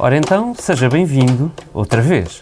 Ora 0.00 0.16
então, 0.16 0.54
seja 0.54 0.88
bem-vindo 0.88 1.50
outra 1.74 2.00
vez. 2.00 2.38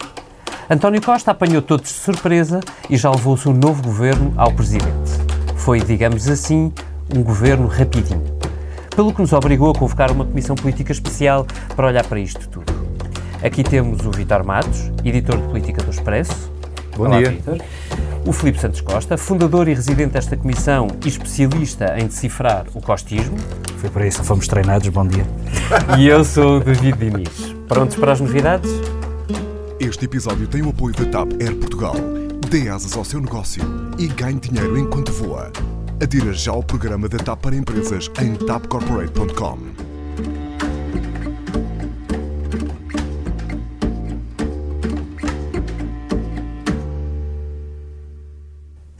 António 0.69 1.01
Costa 1.01 1.31
apanhou 1.31 1.59
todos 1.59 1.89
de 1.89 1.97
surpresa 1.97 2.59
e 2.87 2.95
já 2.95 3.09
levou-se 3.09 3.49
um 3.49 3.53
novo 3.53 3.81
governo 3.81 4.31
ao 4.37 4.51
Presidente. 4.53 5.11
Foi, 5.55 5.81
digamos 5.81 6.29
assim, 6.29 6.71
um 7.15 7.23
governo 7.23 7.65
rapidinho. 7.67 8.23
Pelo 8.95 9.11
que 9.11 9.21
nos 9.21 9.33
obrigou 9.33 9.71
a 9.71 9.73
convocar 9.73 10.11
uma 10.11 10.23
comissão 10.23 10.55
política 10.55 10.91
especial 10.91 11.47
para 11.75 11.87
olhar 11.87 12.05
para 12.05 12.19
isto 12.19 12.47
tudo. 12.47 12.71
Aqui 13.43 13.63
temos 13.63 14.05
o 14.05 14.11
Vitor 14.11 14.45
Matos, 14.45 14.91
editor 15.03 15.37
de 15.37 15.47
política 15.47 15.81
do 15.81 15.89
Expresso. 15.89 16.51
Bom 16.95 17.05
Olá, 17.05 17.17
dia. 17.17 17.31
Vítor. 17.31 17.57
O 18.25 18.33
Filipe 18.33 18.59
Santos 18.59 18.81
Costa, 18.81 19.17
fundador 19.17 19.67
e 19.67 19.73
residente 19.73 20.11
desta 20.13 20.35
comissão 20.35 20.87
e 21.03 21.07
especialista 21.07 21.95
em 21.97 22.07
decifrar 22.07 22.65
o 22.73 22.81
costismo. 22.81 23.37
Foi 23.77 23.89
para 23.89 24.07
isso 24.07 24.21
que 24.21 24.27
fomos 24.27 24.47
treinados. 24.47 24.87
Bom 24.89 25.07
dia. 25.07 25.25
E 25.97 26.07
eu 26.07 26.23
sou 26.23 26.57
o 26.57 26.59
David 26.59 26.97
Diniz. 26.97 27.55
Prontos 27.67 27.95
para 27.95 28.11
as 28.11 28.19
novidades? 28.19 28.69
Este 29.79 30.05
episódio 30.05 30.47
tem 30.47 30.61
o 30.61 30.69
apoio 30.69 30.95
da 30.95 31.05
TAP 31.05 31.33
Air 31.41 31.55
Portugal. 31.55 31.95
Dê 32.49 32.69
asas 32.69 32.95
ao 32.95 33.05
seu 33.05 33.21
negócio 33.21 33.63
e 33.97 34.07
ganhe 34.07 34.39
dinheiro 34.39 34.77
enquanto 34.77 35.11
voa. 35.11 35.51
Adira 36.01 36.33
já 36.33 36.51
ao 36.51 36.63
programa 36.63 37.07
da 37.07 37.17
TAP 37.17 37.41
para 37.41 37.55
empresas 37.55 38.09
em 38.21 38.35
tapcorporate.com. 38.35 39.86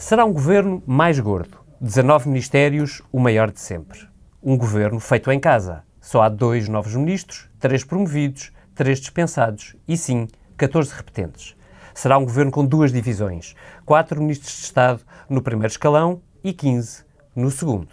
Será 0.08 0.24
um 0.24 0.32
governo 0.32 0.82
mais 0.88 1.20
gordo. 1.20 1.58
19 1.82 2.30
ministérios, 2.30 3.02
o 3.12 3.20
maior 3.20 3.52
de 3.52 3.60
sempre. 3.60 4.08
Um 4.42 4.58
governo 4.58 5.02
feito 5.02 5.30
em 5.30 5.38
casa. 5.38 5.84
Só 6.00 6.22
há 6.22 6.30
dois 6.30 6.70
novos 6.70 6.96
ministros, 6.96 7.50
três 7.60 7.84
promovidos, 7.84 8.54
três 8.74 9.02
dispensados 9.02 9.76
e, 9.86 9.98
sim, 9.98 10.30
14 10.56 10.94
repetentes. 10.96 11.58
Será 11.94 12.18
um 12.18 12.24
governo 12.24 12.52
com 12.52 12.66
duas 12.66 12.94
divisões. 12.94 13.54
Quatro 13.86 14.22
ministros 14.22 14.56
de 14.56 14.64
Estado 14.64 15.02
no 15.30 15.42
primeiro 15.42 15.74
escalão 15.74 16.22
e 16.42 16.54
15 16.54 17.04
no 17.36 17.52
segundo. 17.52 17.90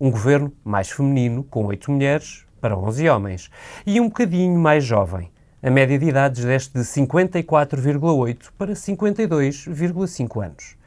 Um 0.00 0.10
governo 0.10 0.52
mais 0.64 0.90
feminino, 0.90 1.44
com 1.44 1.66
oito 1.66 1.88
mulheres 1.88 2.44
para 2.60 2.76
11 2.76 3.08
homens. 3.08 3.48
E 3.86 4.00
um 4.00 4.08
bocadinho 4.08 4.58
mais 4.58 4.82
jovem. 4.82 5.30
A 5.62 5.70
média 5.70 5.96
de 5.96 6.06
idades 6.06 6.44
desce 6.44 6.72
de 6.72 6.80
54,8 6.80 8.50
para 8.58 8.72
52,5 8.72 10.44
anos. 10.44 10.83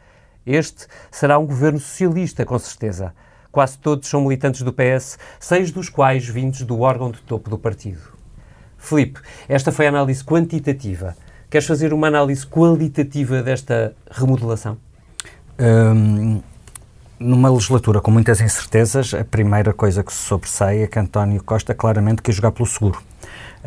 Este 0.48 0.88
será 1.12 1.38
um 1.38 1.46
governo 1.46 1.78
socialista, 1.78 2.46
com 2.46 2.58
certeza. 2.58 3.14
Quase 3.52 3.78
todos 3.78 4.08
são 4.08 4.22
militantes 4.22 4.62
do 4.62 4.72
PS, 4.72 5.20
seis 5.40 5.72
dos 5.72 5.90
quais 5.90 6.26
vindos 6.26 6.62
do 6.62 6.80
órgão 6.80 7.12
de 7.12 7.20
topo 7.22 7.50
do 7.50 7.58
partido. 7.58 8.00
Filipe, 8.78 9.20
esta 9.50 9.74
foi 9.74 9.88
a 9.88 9.90
análise 9.90 10.24
quantitativa. 10.24 11.18
Queres 11.50 11.68
fazer 11.68 11.92
uma 11.94 12.08
análise 12.08 12.48
qualitativa 12.48 13.44
desta 13.44 13.94
remodelação? 14.10 14.78
Hum, 15.60 16.42
numa 17.20 17.50
legislatura 17.50 18.00
com 18.00 18.12
muitas 18.12 18.40
incertezas, 18.40 19.14
a 19.14 19.26
primeira 19.26 19.74
coisa 19.74 20.02
que 20.02 20.14
se 20.14 20.20
sobressai 20.20 20.84
é 20.84 20.88
que 20.88 20.98
António 20.98 21.44
Costa 21.44 21.74
claramente 21.74 22.22
quis 22.22 22.36
jogar 22.36 22.52
pelo 22.52 22.68
seguro. 22.68 23.02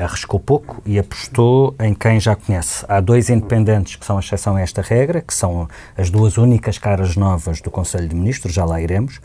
Arriscou 0.00 0.40
pouco 0.40 0.82
e 0.86 0.98
apostou 0.98 1.74
em 1.78 1.94
quem 1.94 2.18
já 2.18 2.34
conhece. 2.34 2.84
Há 2.88 3.00
dois 3.00 3.28
independentes 3.28 3.96
que 3.96 4.06
são 4.06 4.16
a 4.16 4.20
exceção 4.20 4.56
a 4.56 4.60
esta 4.60 4.80
regra, 4.80 5.20
que 5.20 5.34
são 5.34 5.68
as 5.96 6.10
duas 6.10 6.38
únicas 6.38 6.78
caras 6.78 7.16
novas 7.16 7.60
do 7.60 7.70
Conselho 7.70 8.08
de 8.08 8.14
Ministros, 8.14 8.54
já 8.54 8.64
lá 8.64 8.80
iremos. 8.80 9.20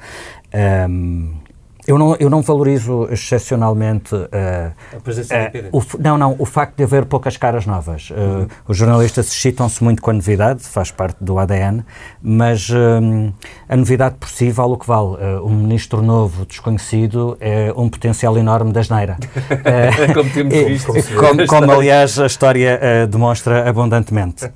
Hum, 0.90 1.34
eu 1.88 1.98
não, 1.98 2.16
eu 2.20 2.30
não 2.30 2.42
valorizo 2.42 3.08
excepcionalmente 3.12 4.16
uh, 4.16 4.28
A 4.96 5.00
presença 5.04 5.36
independente. 5.38 5.70
o, 5.72 5.84
não, 6.00 6.18
não, 6.18 6.36
o 6.40 6.46
facto 6.46 6.76
de 6.78 6.84
haver 6.84 7.06
poucas 7.06 7.38
caras 7.38 7.66
novas. 7.66 8.10
Uh, 8.12 8.48
Os 8.68 8.78
jornalistas 8.78 9.28
excitam-se 9.28 9.84
muito 9.84 10.02
com 10.02 10.12
a 10.12 10.14
novidade, 10.14 10.62
faz 10.64 10.92
parte 10.92 11.18
do 11.24 11.38
ADN, 11.38 11.84
mas 12.22 12.70
um, 12.70 13.32
a 13.70 13.76
novidade 13.76 14.16
por 14.20 14.30
si 14.30 14.50
vale 14.52 14.74
o 14.74 14.78
que 14.78 14.88
vale. 14.88 15.16
Uh, 15.16 15.46
um 15.46 15.50
ministro 15.56 16.02
novo, 16.02 16.46
desconhecido, 16.46 17.38
é 17.40 17.72
um 17.76 17.88
potencial 17.90 18.38
enorme 18.38 18.72
da 18.72 18.80
asneira. 18.82 19.18
Uh, 19.66 20.14
Como 20.14 20.30
temos 20.30 20.54
e- 20.54 20.66
visto. 20.66 20.92
como, 21.18 21.48
como, 21.48 21.72
aliás, 21.72 22.20
a 22.20 22.26
história 22.26 22.80
uh, 23.04 23.08
demonstra 23.08 23.68
abundantemente. 23.68 24.46
Uh, 24.46 24.50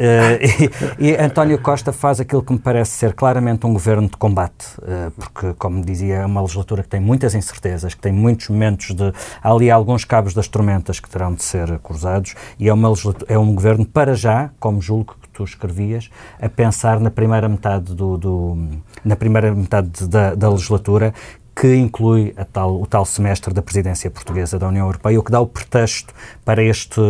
e, 1.00 1.10
e 1.12 1.16
António 1.16 1.58
Costa 1.60 1.92
faz 1.92 2.20
aquilo 2.20 2.44
que 2.44 2.52
me 2.54 2.60
parece 2.60 2.92
ser 2.92 3.14
claramente 3.14 3.66
um 3.66 3.74
governo 3.74 4.08
de 4.08 4.18
combate, 4.18 4.66
uh, 4.80 5.12
porque, 5.12 5.54
como 5.58 5.84
dizia, 5.84 6.16
é 6.16 6.26
uma 6.26 6.42
legislatura 6.42 6.84
que 6.84 6.90
tem 6.90 7.00
muitas 7.20 7.36
incertezas, 7.36 7.94
que 7.94 8.00
tem 8.00 8.14
muitos 8.14 8.48
momentos 8.48 8.96
de. 8.96 9.12
Há 9.44 9.52
ali 9.52 9.70
alguns 9.70 10.06
cabos 10.06 10.34
das 10.34 10.48
tormentas 10.48 11.02
que 11.02 11.10
terão 11.10 11.34
de 11.34 11.44
ser 11.44 11.78
cruzados, 11.80 12.34
e 12.58 12.70
é, 12.70 12.74
uma 12.74 12.94
é 13.28 13.38
um 13.38 13.54
governo, 13.54 13.86
para 13.86 14.16
já, 14.16 14.50
como 14.58 14.82
julgo 14.82 15.16
que 15.22 15.28
tu 15.30 15.44
escrevias, 15.44 16.10
a 16.42 16.48
pensar 16.48 16.98
na 17.00 17.12
primeira 17.12 17.50
metade, 17.50 17.94
do, 17.94 18.18
do- 18.18 18.58
na 19.04 19.16
primeira 19.18 19.54
metade 19.54 20.08
da, 20.08 20.34
da 20.34 20.50
legislatura 20.50 21.14
que 21.60 21.76
inclui 21.76 22.34
a 22.38 22.46
tal, 22.46 22.82
o 22.82 22.86
tal 22.86 23.04
semestre 23.04 23.54
da 23.54 23.62
presidência 23.62 24.10
portuguesa 24.10 24.58
da 24.58 24.70
União 24.70 24.86
Europeia, 24.86 25.20
o 25.20 25.24
que 25.24 25.30
dá 25.30 25.42
o 25.42 25.46
pretexto 25.46 26.14
para 26.46 26.64
este 26.64 27.02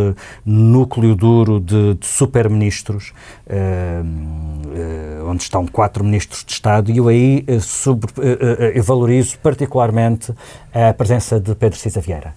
núcleo 0.44 1.14
duro 1.14 1.60
de, 1.60 1.94
de 1.94 2.04
super-ministros, 2.04 3.12
eh, 3.46 4.02
eh, 4.74 5.22
onde 5.24 5.44
estão 5.44 5.64
quatro 5.68 6.02
ministros 6.02 6.44
de 6.44 6.50
Estado, 6.50 6.90
e 6.90 6.96
eu 6.96 7.06
aí 7.06 7.44
eh, 7.46 8.74
eh, 8.74 8.80
valorizo 8.82 9.38
particularmente 9.38 10.34
a 10.74 10.92
presença 10.94 11.38
de 11.38 11.54
Pedro 11.54 11.78
Cisa 11.78 12.00
Vieira. 12.00 12.34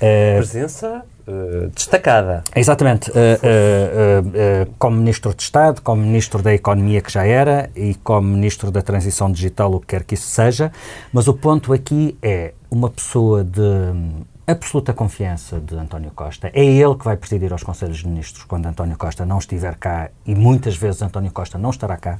Eh, 0.00 0.34
Presença 0.38 1.04
eh, 1.26 1.68
destacada. 1.74 2.42
Exatamente. 2.54 3.10
Uh, 3.10 3.14
uh, 3.14 3.16
uh, 3.16 4.28
uh, 4.28 4.74
como 4.78 4.96
Ministro 4.96 5.34
de 5.34 5.42
Estado, 5.42 5.80
como 5.80 6.02
Ministro 6.02 6.42
da 6.42 6.52
Economia, 6.52 7.00
que 7.00 7.12
já 7.12 7.24
era, 7.24 7.70
e 7.76 7.94
como 7.96 8.28
Ministro 8.28 8.70
da 8.70 8.82
Transição 8.82 9.30
Digital, 9.30 9.72
o 9.72 9.80
que 9.80 9.88
quer 9.88 10.04
que 10.04 10.14
isso 10.14 10.26
seja. 10.26 10.72
Mas 11.12 11.28
o 11.28 11.34
ponto 11.34 11.72
aqui 11.72 12.16
é 12.22 12.54
uma 12.70 12.90
pessoa 12.90 13.44
de 13.44 13.62
absoluta 14.46 14.92
confiança 14.92 15.60
de 15.60 15.76
António 15.76 16.10
Costa. 16.14 16.50
É 16.52 16.64
ele 16.64 16.94
que 16.96 17.04
vai 17.04 17.16
presidir 17.16 17.52
aos 17.52 17.62
Conselhos 17.62 17.98
de 17.98 18.08
Ministros 18.08 18.44
quando 18.44 18.66
António 18.66 18.96
Costa 18.96 19.24
não 19.24 19.38
estiver 19.38 19.76
cá, 19.76 20.10
e 20.26 20.34
muitas 20.34 20.76
vezes 20.76 21.02
António 21.02 21.30
Costa 21.30 21.56
não 21.56 21.70
estará 21.70 21.96
cá. 21.96 22.18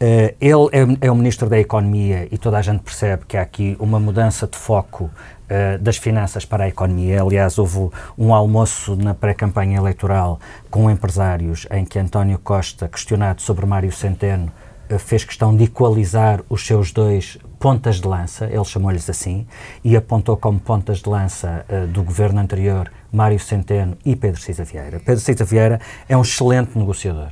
Eh, 0.00 0.34
ele 0.40 0.68
é, 0.72 1.06
é 1.06 1.10
o 1.10 1.14
Ministro 1.14 1.48
da 1.48 1.58
Economia 1.58 2.28
e 2.30 2.38
toda 2.38 2.56
a 2.56 2.62
gente 2.62 2.82
percebe 2.82 3.24
que 3.26 3.36
há 3.36 3.42
aqui 3.42 3.76
uma 3.80 3.98
mudança 3.98 4.46
de 4.46 4.56
foco 4.56 5.10
eh, 5.48 5.78
das 5.78 5.96
finanças 5.96 6.44
para 6.44 6.64
a 6.64 6.68
economia. 6.68 7.22
Aliás, 7.22 7.58
houve 7.58 7.90
um 8.16 8.34
almoço 8.34 8.96
na 8.96 9.14
pré-campanha 9.14 9.78
eleitoral 9.78 10.38
com 10.70 10.90
empresários 10.90 11.66
em 11.70 11.84
que 11.84 11.98
António 11.98 12.38
Costa, 12.38 12.88
questionado 12.88 13.42
sobre 13.42 13.64
Mário 13.66 13.92
Centeno, 13.92 14.52
eh, 14.88 14.98
fez 14.98 15.24
questão 15.24 15.54
de 15.54 15.64
equalizar 15.64 16.40
os 16.48 16.66
seus 16.66 16.92
dois 16.92 17.38
pontas 17.58 18.00
de 18.00 18.06
lança, 18.06 18.46
ele 18.46 18.64
chamou-lhes 18.64 19.08
assim, 19.10 19.46
e 19.84 19.96
apontou 19.96 20.36
como 20.36 20.58
pontas 20.58 20.98
de 20.98 21.08
lança 21.08 21.64
eh, 21.68 21.86
do 21.86 22.02
governo 22.02 22.40
anterior 22.40 22.90
Mário 23.12 23.38
Centeno 23.38 23.96
e 24.04 24.16
Pedro 24.16 24.40
Cisa 24.40 24.64
Vieira. 24.64 25.00
Pedro 25.00 25.20
Cisa 25.20 25.44
Vieira 25.44 25.80
é 26.08 26.16
um 26.16 26.22
excelente 26.22 26.78
negociador. 26.78 27.28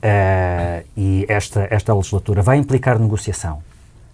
Eh, 0.00 0.84
e 0.96 1.26
esta, 1.28 1.66
esta 1.70 1.94
legislatura 1.94 2.42
vai 2.42 2.56
implicar 2.56 2.98
negociação. 2.98 3.62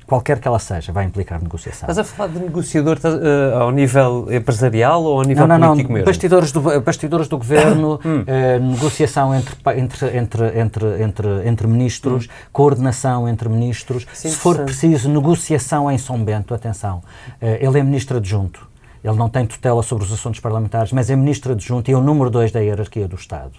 Qualquer 0.06 0.38
que 0.38 0.46
ela 0.46 0.58
seja, 0.58 0.92
vai 0.92 1.06
implicar 1.06 1.40
negociação. 1.40 1.88
Estás 1.88 1.98
a 1.98 2.04
falar 2.04 2.30
de 2.30 2.38
negociador 2.38 2.96
estás, 2.96 3.14
eh, 3.14 3.54
ao 3.54 3.70
nível 3.70 4.26
empresarial 4.30 5.02
ou 5.02 5.18
ao 5.18 5.24
nível 5.24 5.46
Não, 5.46 5.58
não, 5.58 5.68
político 5.68 5.88
não. 5.88 5.94
mesmo? 5.94 6.06
Bastidores 6.06 6.52
do, 6.52 6.80
bastidores 6.82 7.26
do 7.26 7.38
governo, 7.38 7.98
eh, 8.26 8.58
negociação 8.58 9.34
entre, 9.34 9.56
entre, 9.80 10.16
entre, 10.18 10.60
entre, 10.60 11.02
entre, 11.02 11.48
entre 11.48 11.66
ministros, 11.66 12.28
coordenação 12.52 13.26
entre 13.26 13.48
ministros. 13.48 14.06
Isso 14.12 14.26
é 14.26 14.30
Se 14.30 14.36
for 14.36 14.58
preciso, 14.64 15.08
negociação 15.08 15.90
em 15.90 15.96
São 15.96 16.22
Bento, 16.22 16.52
atenção. 16.52 17.02
Eh, 17.40 17.64
ele 17.64 17.78
é 17.78 17.82
ministro 17.82 18.18
adjunto. 18.18 18.68
Ele 19.02 19.16
não 19.16 19.28
tem 19.30 19.46
tutela 19.46 19.82
sobre 19.82 20.04
os 20.04 20.12
assuntos 20.12 20.40
parlamentares, 20.40 20.92
mas 20.92 21.08
é 21.10 21.16
ministro 21.16 21.52
adjunto 21.52 21.90
e 21.90 21.94
é 21.94 21.96
o 21.96 22.00
número 22.00 22.30
dois 22.30 22.50
da 22.52 22.60
hierarquia 22.60 23.06
do 23.06 23.16
Estado. 23.16 23.52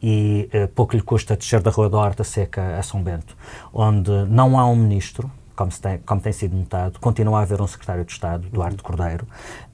E 0.00 0.48
pouco 0.76 0.94
lhe 0.94 1.02
custa 1.02 1.36
descer 1.36 1.60
da 1.60 1.72
Rua 1.72 1.90
da 1.90 1.98
Horta 1.98 2.22
Seca 2.22 2.78
a 2.78 2.82
São 2.84 3.02
Bento, 3.02 3.36
onde 3.72 4.12
não 4.28 4.56
há 4.56 4.64
um 4.64 4.76
ministro, 4.76 5.28
como, 5.56 5.70
tem, 5.70 5.98
como 5.98 6.20
tem 6.20 6.32
sido 6.32 6.56
notado, 6.56 6.98
continua 7.00 7.40
a 7.40 7.42
haver 7.42 7.60
um 7.60 7.66
secretário 7.66 8.04
de 8.04 8.12
Estado, 8.12 8.48
Duarte 8.48 8.82
Cordeiro. 8.82 9.26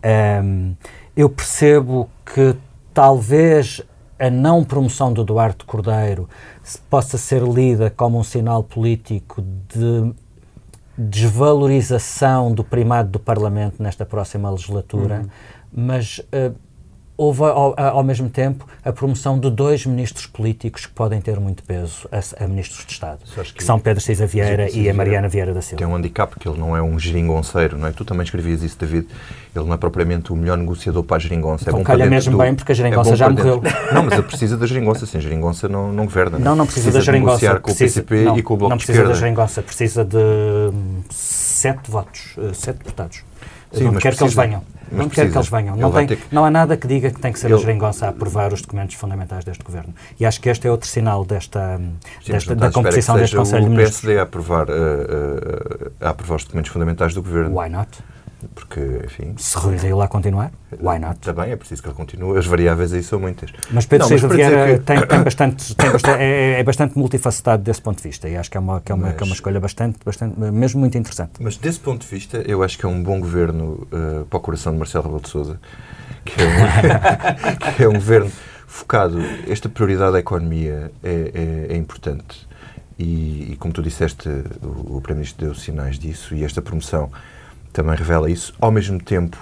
Ahm, 0.02 0.74
eu 1.16 1.28
percebo 1.28 2.08
que 2.24 2.56
talvez 2.92 3.82
a 4.18 4.30
não 4.30 4.64
promoção 4.64 5.12
do 5.12 5.24
Duarte 5.24 5.64
Cordeiro 5.64 6.28
possa 6.90 7.16
ser 7.16 7.42
lida 7.42 7.90
como 7.90 8.18
um 8.18 8.24
sinal 8.24 8.62
político 8.64 9.42
de 9.42 10.12
desvalorização 10.96 12.52
do 12.52 12.64
primado 12.64 13.10
do 13.10 13.20
Parlamento 13.20 13.80
nesta 13.80 14.04
próxima 14.04 14.50
legislatura, 14.50 15.24
mas 15.72 16.20
eh, 16.32 16.50
houve 17.18 17.42
ao, 17.42 17.74
ao, 17.76 18.04
mesmo 18.04 18.30
tempo 18.30 18.64
a 18.84 18.92
promoção 18.92 19.40
de 19.40 19.50
dois 19.50 19.84
ministros 19.84 20.24
políticos 20.24 20.86
que 20.86 20.92
podem 20.92 21.20
ter 21.20 21.40
muito 21.40 21.64
peso 21.64 22.08
a, 22.12 22.44
a 22.44 22.46
ministros 22.46 22.86
de 22.86 22.92
Estado, 22.92 23.18
que, 23.34 23.54
que, 23.54 23.64
são 23.64 23.80
Pedro 23.80 24.00
Cisa 24.00 24.24
Vieira 24.24 24.70
e 24.70 24.88
a 24.88 24.94
Mariana 24.94 25.28
Vieira 25.28 25.52
da 25.52 25.60
Silva. 25.60 25.78
Tem 25.78 25.86
um 25.86 25.96
handicap 25.96 26.38
que 26.38 26.48
ele 26.48 26.56
não 26.56 26.76
é 26.76 26.80
um 26.80 26.96
geringonceiro, 26.96 27.76
não 27.76 27.88
é? 27.88 27.92
Tu 27.92 28.04
também 28.04 28.22
escrevias 28.22 28.62
isso, 28.62 28.78
David. 28.78 29.08
Ele 29.54 29.64
não 29.64 29.74
é 29.74 29.76
propriamente 29.76 30.32
o 30.32 30.36
melhor 30.36 30.56
negociador 30.56 31.02
para 31.02 31.16
a 31.16 31.18
geringonça. 31.18 31.64
Então 31.64 31.74
é 31.74 31.78
bom 31.78 31.84
calha 31.84 32.06
mesmo 32.06 32.32
do, 32.32 32.38
bem 32.38 32.54
porque 32.54 32.70
a 32.70 32.74
geringonça 32.74 33.12
é 33.12 33.16
já 33.16 33.28
morreu. 33.28 33.60
Não, 33.92 34.04
mas 34.04 34.12
ele 34.12 34.22
precisa 34.22 34.56
da 34.56 34.66
geringonça. 34.66 35.04
Sem 35.04 35.20
geringonça 35.20 35.68
não, 35.68 35.92
não 35.92 36.04
governa. 36.04 36.38
Não, 36.38 36.54
não 36.54 36.66
precisa, 36.66 36.92
precisa 36.92 36.98
da 36.98 37.04
geringonça. 37.04 37.54
com 37.56 37.72
precisa, 37.72 38.00
o 38.00 38.04
PCP 38.04 38.24
não, 38.24 38.38
e 38.38 38.42
com 38.42 38.54
o 38.54 38.56
Bloco 38.56 38.70
não. 38.70 38.76
Não 38.76 38.84
precisa 38.84 39.04
da 39.04 39.14
geringonça. 39.14 39.62
Precisa 39.62 40.04
de 40.04 40.16
hum, 40.16 41.00
sete 41.10 41.90
votos, 41.90 42.36
uh, 42.36 42.54
sete 42.54 42.78
deputados. 42.78 43.24
Sim, 43.72 43.84
não 43.84 43.92
quer 43.94 44.14
precisa, 44.14 44.16
que 44.16 44.24
eles 44.24 44.34
venham. 44.34 44.62
Não 44.90 45.08
precisa. 45.08 45.26
quer 45.26 45.32
que 45.32 45.38
eles 45.38 45.48
venham. 45.48 45.76
Não, 45.76 45.92
tem, 45.92 46.06
que... 46.06 46.18
não 46.32 46.44
há 46.44 46.50
nada 46.50 46.76
que 46.76 46.86
diga 46.86 47.10
que 47.10 47.20
tem 47.20 47.32
que 47.32 47.38
ser 47.38 47.48
ele... 47.48 47.54
a 47.54 47.58
geringonça 47.58 48.06
a 48.06 48.08
aprovar 48.08 48.52
os 48.52 48.62
documentos 48.62 48.94
fundamentais 48.94 49.44
deste 49.44 49.62
governo. 49.62 49.94
E 50.18 50.24
acho 50.24 50.40
que 50.40 50.48
este 50.48 50.66
é 50.66 50.70
outro 50.70 50.88
sinal 50.88 51.24
desta, 51.24 51.78
Sim, 52.24 52.32
desta 52.32 52.54
da 52.54 52.70
composição 52.70 53.16
deste 53.16 53.36
Conselho 53.36 53.64
de 53.64 53.70
Ministros. 53.70 53.98
o 53.98 54.00
PSD 54.00 54.18
a 54.18 54.22
aprovar, 54.22 54.68
uh, 54.68 54.72
uh, 54.72 55.92
a 56.00 56.10
aprovar 56.10 56.36
os 56.36 56.44
documentos 56.44 56.70
fundamentais 56.70 57.14
do 57.14 57.22
governo. 57.22 57.58
Why 57.58 57.68
not? 57.68 57.90
Porque, 58.54 58.80
enfim... 59.04 59.34
Se 59.36 59.56
Rui 59.56 59.76
Rio 59.76 59.96
lá 59.96 60.06
continuar, 60.06 60.52
why 60.80 60.98
not? 60.98 61.16
Está 61.20 61.32
bem, 61.32 61.50
é 61.50 61.56
preciso 61.56 61.82
que 61.82 61.88
ele 61.88 61.96
continue. 61.96 62.38
As 62.38 62.46
variáveis 62.46 62.92
aí 62.92 63.02
são 63.02 63.18
muitas. 63.18 63.50
Mas 63.70 63.84
Pedro 63.84 64.06
Silva 64.06 64.28
Vieira 64.28 64.78
que... 64.78 64.84
tem, 64.84 65.06
tem, 65.06 65.22
bastante, 65.24 65.74
tem 65.74 65.90
bastante 65.90 66.22
é, 66.22 66.60
é, 66.60 66.62
bastante 66.62 66.96
multifacetado 66.96 67.62
desse 67.62 67.82
ponto 67.82 67.96
de 67.96 68.04
vista 68.04 68.28
e 68.28 68.36
acho 68.36 68.50
que 68.50 68.56
é 68.56 68.60
uma, 68.60 68.80
que 68.80 68.92
é 68.92 68.94
uma, 68.94 69.08
mas, 69.08 69.16
que 69.16 69.22
é 69.22 69.26
uma 69.26 69.34
escolha 69.34 69.60
bastante, 69.60 69.98
bastante, 70.04 70.38
mesmo 70.38 70.80
muito 70.80 70.96
interessante. 70.96 71.32
Mas 71.40 71.56
desse 71.56 71.80
ponto 71.80 72.02
de 72.02 72.08
vista, 72.08 72.38
eu 72.46 72.62
acho 72.62 72.78
que 72.78 72.86
é 72.86 72.88
um 72.88 73.02
bom 73.02 73.18
governo 73.18 73.88
uh, 73.92 74.24
para 74.26 74.36
o 74.36 74.40
coração 74.40 74.72
de 74.72 74.78
Marcelo 74.78 75.04
Rebelo 75.04 75.22
de 75.22 75.28
Sousa, 75.28 75.60
que 76.24 76.40
é 76.40 76.44
um, 76.44 77.72
que 77.76 77.82
é 77.82 77.88
um 77.88 77.94
governo 77.94 78.30
focado... 78.66 79.18
Esta 79.48 79.68
prioridade 79.68 80.12
da 80.12 80.18
economia 80.20 80.92
é, 81.02 81.66
é, 81.68 81.74
é 81.74 81.76
importante. 81.76 82.46
E, 82.98 83.52
e, 83.52 83.56
como 83.58 83.72
tu 83.72 83.82
disseste, 83.82 84.28
o, 84.60 84.96
o 84.96 85.00
Primeiro-Ministro 85.00 85.46
deu 85.46 85.54
sinais 85.54 85.98
disso 85.98 86.34
e 86.34 86.44
esta 86.44 86.60
promoção 86.60 87.10
também 87.78 87.94
revela 87.94 88.28
isso. 88.28 88.52
Ao 88.60 88.72
mesmo 88.72 89.00
tempo, 89.00 89.38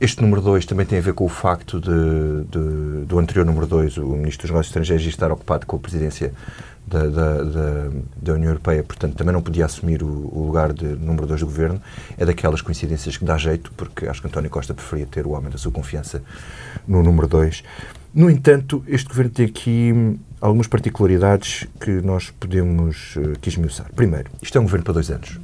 este 0.00 0.22
número 0.22 0.40
2 0.40 0.66
também 0.66 0.86
tem 0.86 1.00
a 1.00 1.02
ver 1.02 1.14
com 1.14 1.24
o 1.24 1.28
facto 1.28 1.80
de, 1.80 2.44
de, 2.48 3.06
do 3.06 3.18
anterior 3.18 3.44
número 3.44 3.66
2, 3.66 3.98
o 3.98 4.10
Ministro 4.10 4.42
dos 4.42 4.50
Negócios 4.50 4.68
Estrangeiros, 4.68 5.04
estar 5.04 5.32
ocupado 5.32 5.66
com 5.66 5.74
a 5.74 5.78
presidência 5.80 6.32
da, 6.86 7.06
da, 7.06 7.42
da, 7.42 7.90
da, 8.22 8.32
União 8.34 8.50
Europeia, 8.50 8.84
portanto 8.84 9.16
também 9.16 9.32
não 9.32 9.42
podia 9.42 9.64
assumir 9.64 10.00
o, 10.04 10.06
o 10.06 10.44
lugar 10.46 10.72
de 10.72 10.84
número 10.84 11.26
2 11.26 11.40
do 11.40 11.46
governo. 11.46 11.82
É 12.16 12.24
daquelas 12.24 12.62
coincidências 12.62 13.16
que 13.16 13.24
dá 13.24 13.36
jeito, 13.36 13.72
porque 13.76 14.06
acho 14.06 14.20
que 14.20 14.28
António 14.28 14.48
Costa 14.48 14.72
preferia 14.72 15.06
ter 15.06 15.26
o 15.26 15.30
homem 15.30 15.50
da 15.50 15.58
sua 15.58 15.72
confiança 15.72 16.22
no 16.86 17.02
número 17.02 17.26
2. 17.26 17.64
No 18.14 18.30
entanto, 18.30 18.84
este 18.86 19.08
governo 19.08 19.32
tem 19.32 19.46
aqui 19.46 20.20
algumas 20.40 20.68
particularidades 20.68 21.66
que 21.80 21.90
nós 21.90 22.30
podemos 22.30 23.16
uh, 23.16 23.36
que 23.40 23.48
esmiuçar. 23.48 23.90
Primeiro, 23.92 24.30
isto 24.40 24.56
é 24.56 24.60
um 24.60 24.64
governo 24.64 24.84
para 24.84 24.94
dois 24.94 25.10
anos. 25.10 25.40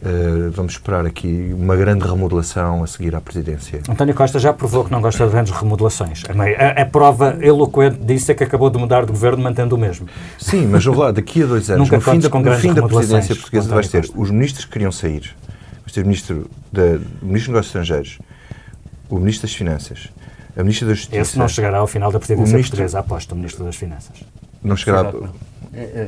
Uh, 0.00 0.50
vamos 0.52 0.74
esperar 0.74 1.04
aqui 1.04 1.52
uma 1.52 1.74
grande 1.74 2.06
remodelação 2.06 2.84
a 2.84 2.86
seguir 2.86 3.16
à 3.16 3.20
presidência. 3.20 3.80
António 3.88 4.14
Costa 4.14 4.38
já 4.38 4.52
provou 4.52 4.84
que 4.84 4.92
não 4.92 5.00
gosta 5.00 5.26
de 5.26 5.32
grandes 5.32 5.52
remodelações. 5.52 6.22
A, 6.28 6.80
a, 6.80 6.82
a 6.82 6.86
prova 6.86 7.36
eloquente 7.40 7.98
disso 7.98 8.30
é 8.30 8.34
que 8.34 8.44
acabou 8.44 8.70
de 8.70 8.78
mudar 8.78 9.04
de 9.04 9.10
governo 9.10 9.42
mantendo 9.42 9.74
o 9.74 9.78
mesmo. 9.78 10.06
Sim, 10.38 10.68
mas 10.68 10.84
lá, 10.86 11.10
daqui 11.10 11.42
a 11.42 11.46
dois 11.46 11.68
anos, 11.70 11.90
no 11.90 12.00
fim, 12.00 12.20
da, 12.20 12.28
no 12.28 12.52
fim 12.58 12.72
da 12.72 12.86
presidência 12.86 13.34
portuguesa, 13.34 13.74
vais 13.74 13.88
ter 13.88 14.08
os 14.14 14.30
ministros 14.30 14.64
que 14.66 14.70
queriam 14.70 14.92
sair, 14.92 15.34
vais 15.80 15.92
ter 15.92 16.02
o 16.02 16.04
ministro, 16.04 16.48
da, 16.72 16.82
o 16.82 17.26
ministro 17.26 17.30
dos 17.30 17.48
Negócios 17.48 17.66
Estrangeiros, 17.66 18.18
o 19.10 19.18
ministro 19.18 19.48
das 19.48 19.56
Finanças, 19.56 20.08
a 20.56 20.62
ministra 20.62 20.86
da 20.86 20.94
Justiça. 20.94 21.20
Esse 21.20 21.36
não 21.36 21.48
chegará 21.48 21.78
ao 21.78 21.88
final 21.88 22.12
da 22.12 22.20
presidência 22.20 22.52
ministro, 22.52 22.76
portuguesa, 22.76 23.00
aposto, 23.00 23.32
o 23.32 23.34
ministro 23.34 23.64
das 23.64 23.74
Finanças. 23.74 24.22
Não 24.62 24.76
chegará. 24.76 25.12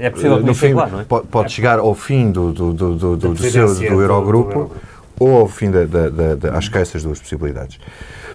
É 0.00 0.10
possível 0.10 0.38
que 0.38 0.44
no 0.44 0.54
fim, 0.54 0.72
lá, 0.72 0.86
não 0.86 1.00
é? 1.00 1.04
Pode, 1.04 1.46
é. 1.46 1.48
chegar 1.48 1.78
ao 1.78 1.94
fim 1.94 2.30
do, 2.30 2.52
do, 2.52 2.72
do, 2.72 2.96
do, 2.96 3.16
do, 3.16 3.34
do, 3.34 3.50
seu, 3.50 3.74
do 3.74 4.00
Eurogrupo, 4.00 4.64
do, 4.64 4.76
ou 5.18 5.38
ao 5.38 5.48
fim 5.48 5.70
da, 5.70 5.84
da, 5.84 6.08
da, 6.08 6.34
da 6.34 6.56
acho 6.56 6.70
que 6.70 6.78
há 6.78 6.80
essas 6.80 7.02
duas 7.02 7.18
possibilidades. 7.18 7.78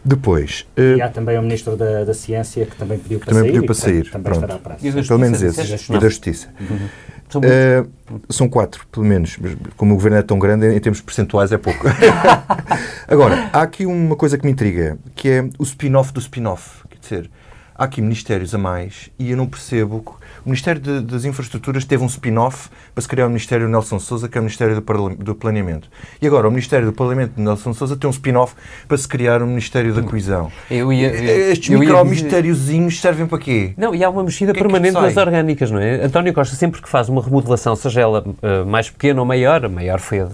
Depois... 0.04 0.68
E 0.78 1.02
há 1.02 1.10
também 1.10 1.38
o 1.38 1.42
Ministro 1.42 1.76
da, 1.76 2.04
da 2.04 2.14
Ciência 2.14 2.66
que 2.66 2.76
também 2.76 3.00
pediu 3.00 3.20
para 3.20 3.30
também 3.30 3.44
sair. 3.44 3.52
Pediu 3.54 3.66
para 3.66 3.76
sair, 3.76 4.12
também 4.12 4.32
pronto. 4.32 4.44
estará 4.44 4.60
para 4.60 4.76
Pelo 4.76 5.20
menos 5.20 5.42
esses. 5.42 5.90
E 5.90 5.94
da 5.94 6.00
Justiça. 6.08 6.50
Uhum. 6.60 6.88
São, 7.28 7.42
uh, 7.42 8.22
são 8.30 8.50
quatro, 8.50 8.86
pelo 8.92 9.06
menos. 9.06 9.38
Como 9.76 9.94
o 9.94 9.96
governo 9.96 10.18
é 10.18 10.22
tão 10.22 10.38
grande, 10.38 10.68
em 10.68 10.80
termos 10.80 11.02
percentuais 11.02 11.52
é 11.52 11.58
pouco. 11.58 11.88
Agora, 13.08 13.50
há 13.52 13.62
aqui 13.64 13.86
uma 13.86 14.16
coisa 14.16 14.38
que 14.38 14.46
me 14.46 14.52
intriga, 14.52 14.98
que 15.16 15.30
é 15.30 15.50
o 15.58 15.64
spin-off 15.64 16.14
do 16.14 16.20
spin-off. 16.20 16.84
Quer 16.90 17.00
dizer, 17.00 17.31
há 17.75 17.83
aqui 17.83 18.01
ministérios 18.01 18.56
a 18.56 18.57
mais 18.57 19.10
e 19.19 19.31
eu 19.31 19.38
não 19.38 19.48
percebo 19.48 20.18
o 20.45 20.50
Ministério 20.50 20.80
de, 20.80 21.01
das 21.01 21.25
Infraestruturas 21.25 21.86
teve 21.86 22.04
um 22.04 22.06
spin-off 22.06 22.69
para 22.94 23.01
se 23.01 23.07
criar 23.07 23.25
o 23.25 23.30
Ministério 23.30 23.68
Nelson 23.68 23.98
Sousa, 23.98 24.30
que 24.30 24.38
é 24.38 24.42
o 24.42 24.44
Ministério 24.44 24.80
do, 24.80 25.16
do 25.16 25.36
Planeamento. 25.36 25.89
E 26.22 26.27
agora 26.27 26.48
o 26.48 26.51
Ministério 26.51 26.86
do 26.86 26.94
Planeamento 26.94 27.33
de 27.36 27.42
Nelson 27.42 27.74
Sousa 27.74 27.98
tem 27.98 28.07
um 28.07 28.12
spin-off 28.12 28.54
para 28.88 28.95
se 28.95 29.07
criar 29.07 29.42
o 29.42 29.48
Ministério 29.48 29.92
da 29.94 30.04
Coesão. 30.04 30.51
Eu 30.69 30.94
ia, 30.94 31.10
eu, 31.10 31.51
Estes 31.51 31.69
micro-mistériozinhos 31.69 33.01
servem 33.01 33.25
para 33.25 33.39
quê? 33.39 33.74
Não, 33.75 33.95
e 33.95 34.04
há 34.04 34.10
uma 34.10 34.24
mexida 34.24 34.54
que 34.54 34.60
permanente 34.60 34.95
é 34.95 35.00
que 35.00 35.06
das 35.07 35.18
orgânicas, 35.18 35.71
não 35.71 35.80
é? 35.80 36.06
António 36.06 36.31
Costa, 36.31 36.56
sempre 36.56 36.80
que 36.80 36.88
faz 36.88 37.10
uma 37.10 37.24
remodelação, 37.24 37.75
seja 37.75 38.01
ela 38.01 38.24
uh, 38.24 38.66
mais 38.68 38.89
pequena 38.89 39.19
ou 39.19 39.25
maior, 39.25 39.66
a 39.66 39.69
maior 39.69 40.00
foi 40.00 40.19
a 40.19 40.25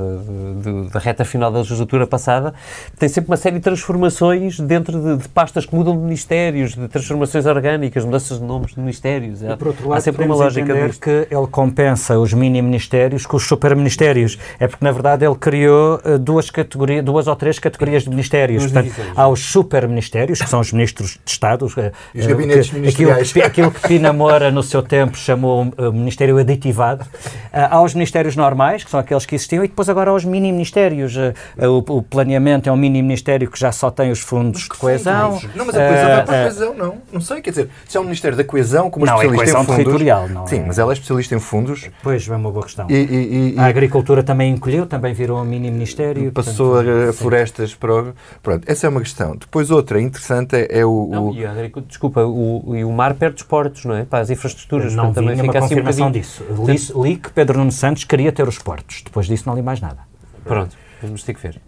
da 0.92 1.00
reta 1.00 1.24
final 1.24 1.50
da 1.52 1.60
legislatura 1.60 2.06
passada, 2.06 2.54
tem 3.00 3.08
sempre 3.08 3.32
uma 3.32 3.38
série 3.38 3.56
de 3.56 3.62
transformações 3.62 4.60
dentro 4.60 5.00
de, 5.00 5.24
de 5.24 5.30
pastas 5.30 5.66
que 5.66 5.74
mudam 5.74 5.96
de 5.96 6.04
ministérios, 6.04 6.76
de 6.76 6.88
transformações 6.90 7.31
orgânicas, 7.46 8.06
mudanças 8.06 8.40
de 8.40 8.46
nomes 8.46 8.74
de 8.74 8.80
ministérios. 8.80 9.42
E, 9.42 9.56
por 9.58 9.70
outro 9.70 9.90
lado, 9.90 10.02
sempre 10.02 10.26
uma 10.26 10.36
lógica 10.36 10.74
disto. 10.74 11.02
que 11.02 11.28
ele 11.30 11.48
compensa 11.50 12.18
os 12.20 12.34
mini-ministérios 12.34 13.26
com 13.26 13.38
os 13.38 13.48
super-ministérios. 13.48 14.38
É 14.60 14.68
porque, 14.68 14.84
na 14.84 14.92
verdade, 14.92 15.26
ele 15.26 15.36
criou 15.36 16.00
uh, 16.06 16.20
duas, 16.20 16.50
categorias, 16.50 17.04
duas 17.04 17.28
ou 17.28 17.36
três 17.36 17.60
categorias 17.60 18.04
de 18.04 18.10
ministérios. 18.10 18.64
Portanto, 18.64 18.94
há 19.16 19.28
os 19.28 19.40
super-ministérios, 19.46 20.42
que 20.42 20.50
são 20.50 20.60
os 20.60 20.72
ministros 20.72 21.20
de 21.24 21.32
Estado. 21.32 21.66
Uh, 21.66 21.92
os 22.16 22.26
gabinetes 22.26 22.70
que, 22.70 22.76
ministeriais. 22.76 23.30
Aquilo, 23.30 23.46
aquilo 23.46 23.72
que 23.72 23.88
Pina 23.88 24.14
Moura, 24.14 24.52
no 24.52 24.64
seu 24.64 24.82
tempo, 24.82 25.18
chamou 25.18 25.64
uh, 25.78 25.92
Ministério 25.92 26.38
Aditivado. 26.38 27.06
há 27.54 27.82
os 27.82 27.94
ministérios 27.94 28.36
normais, 28.36 28.84
que 28.84 28.90
são 28.90 29.00
aqueles 29.00 29.26
que 29.26 29.36
existiam, 29.36 29.64
e 29.64 29.68
depois 29.68 29.90
agora 29.90 30.12
há 30.12 30.14
os 30.14 30.26
mini-ministérios. 30.26 31.16
O, 31.58 31.98
o, 31.98 32.02
planeamento 32.02 32.70
é 32.70 32.72
um 32.72 32.78
mini-ministério 32.78 33.50
que 33.50 33.60
já 33.60 33.72
só 33.72 33.92
tem 33.92 34.12
os 34.12 34.20
fundos 34.20 34.64
de 34.64 34.70
coesão. 34.70 35.40
Não, 35.56 35.66
mas 35.66 35.76
a 35.76 35.88
coesão 35.88 36.08
vai 36.08 36.26
para 36.26 36.40
a 36.40 36.44
coesão, 36.44 36.74
não. 36.74 36.98
Não 37.22 37.28
sei, 37.28 37.42
quer 37.42 37.52
dizer, 37.52 37.70
se 37.88 37.96
é 37.96 38.00
um 38.00 38.04
Ministério 38.04 38.36
da 38.36 38.44
Coesão, 38.44 38.90
como 38.90 39.06
não, 39.06 39.14
especialista 39.22 39.50
em 39.52 39.64
fundos 39.64 39.76
territorial, 39.76 40.28
não 40.28 40.48
Sim, 40.48 40.58
é? 40.58 40.66
mas 40.66 40.80
ela 40.80 40.92
é 40.92 40.94
especialista 40.94 41.36
em 41.36 41.40
fundos. 41.40 41.90
Pois, 42.02 42.28
é 42.28 42.36
uma 42.36 42.52
boa 42.52 42.66
questão. 42.66 42.88
E, 42.90 42.96
e, 42.96 43.54
e, 43.56 43.60
a 43.60 43.66
agricultura 43.66 44.24
também 44.24 44.52
encolheu, 44.52 44.88
também 44.88 45.14
virou 45.14 45.40
um 45.40 45.46
mini-ministério. 45.46 46.32
Passou 46.32 46.76
portanto, 46.76 47.10
a, 47.10 47.14
florestas 47.14 47.76
para 47.76 47.94
o... 47.94 48.14
Pronto, 48.42 48.64
essa 48.66 48.88
é 48.88 48.90
uma 48.90 49.02
questão. 49.02 49.36
Depois 49.36 49.70
outra 49.70 50.02
interessante 50.02 50.56
é, 50.56 50.80
é 50.80 50.86
o... 50.86 51.08
Não, 51.12 51.30
o... 51.30 51.36
E 51.36 51.46
a 51.46 51.54
desculpa, 51.86 52.26
o, 52.26 52.76
e 52.76 52.84
o 52.84 52.92
mar 52.92 53.14
perde 53.14 53.36
os 53.36 53.44
portos, 53.44 53.86
não 53.86 53.96
é? 53.96 54.04
Para 54.04 54.20
as 54.20 54.32
infraestruturas. 54.32 54.96
Não 54.96 55.14
também 55.14 55.38
fica 55.38 55.60
assim 55.60 55.70
confirmação 55.70 56.08
um 56.08 56.12
disso. 56.12 56.44
Li, 56.66 57.10
li 57.10 57.16
que 57.18 57.30
Pedro 57.30 57.60
Nuno 57.60 57.72
Santos 57.72 58.04
queria 58.04 58.32
ter 58.32 58.48
os 58.48 58.58
portos. 58.58 59.04
Depois 59.04 59.28
disso 59.28 59.44
não 59.46 59.56
li 59.56 59.62
mais 59.62 59.80
nada. 59.80 60.00
Pronto, 60.44 60.76
vamos 61.04 61.22
ter 61.22 61.36
que 61.36 61.42
ver. 61.42 61.62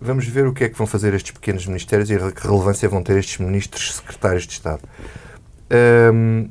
Vamos 0.00 0.26
ver 0.26 0.46
o 0.46 0.52
que 0.52 0.64
é 0.64 0.68
que 0.68 0.76
vão 0.76 0.86
fazer 0.86 1.14
estes 1.14 1.32
pequenos 1.32 1.66
ministérios 1.66 2.10
e 2.10 2.18
que 2.32 2.46
relevância 2.46 2.88
vão 2.88 3.02
ter 3.02 3.16
estes 3.16 3.38
ministros 3.38 3.96
secretários 3.96 4.46
de 4.46 4.52
Estado. 4.52 4.82
Um, 6.12 6.48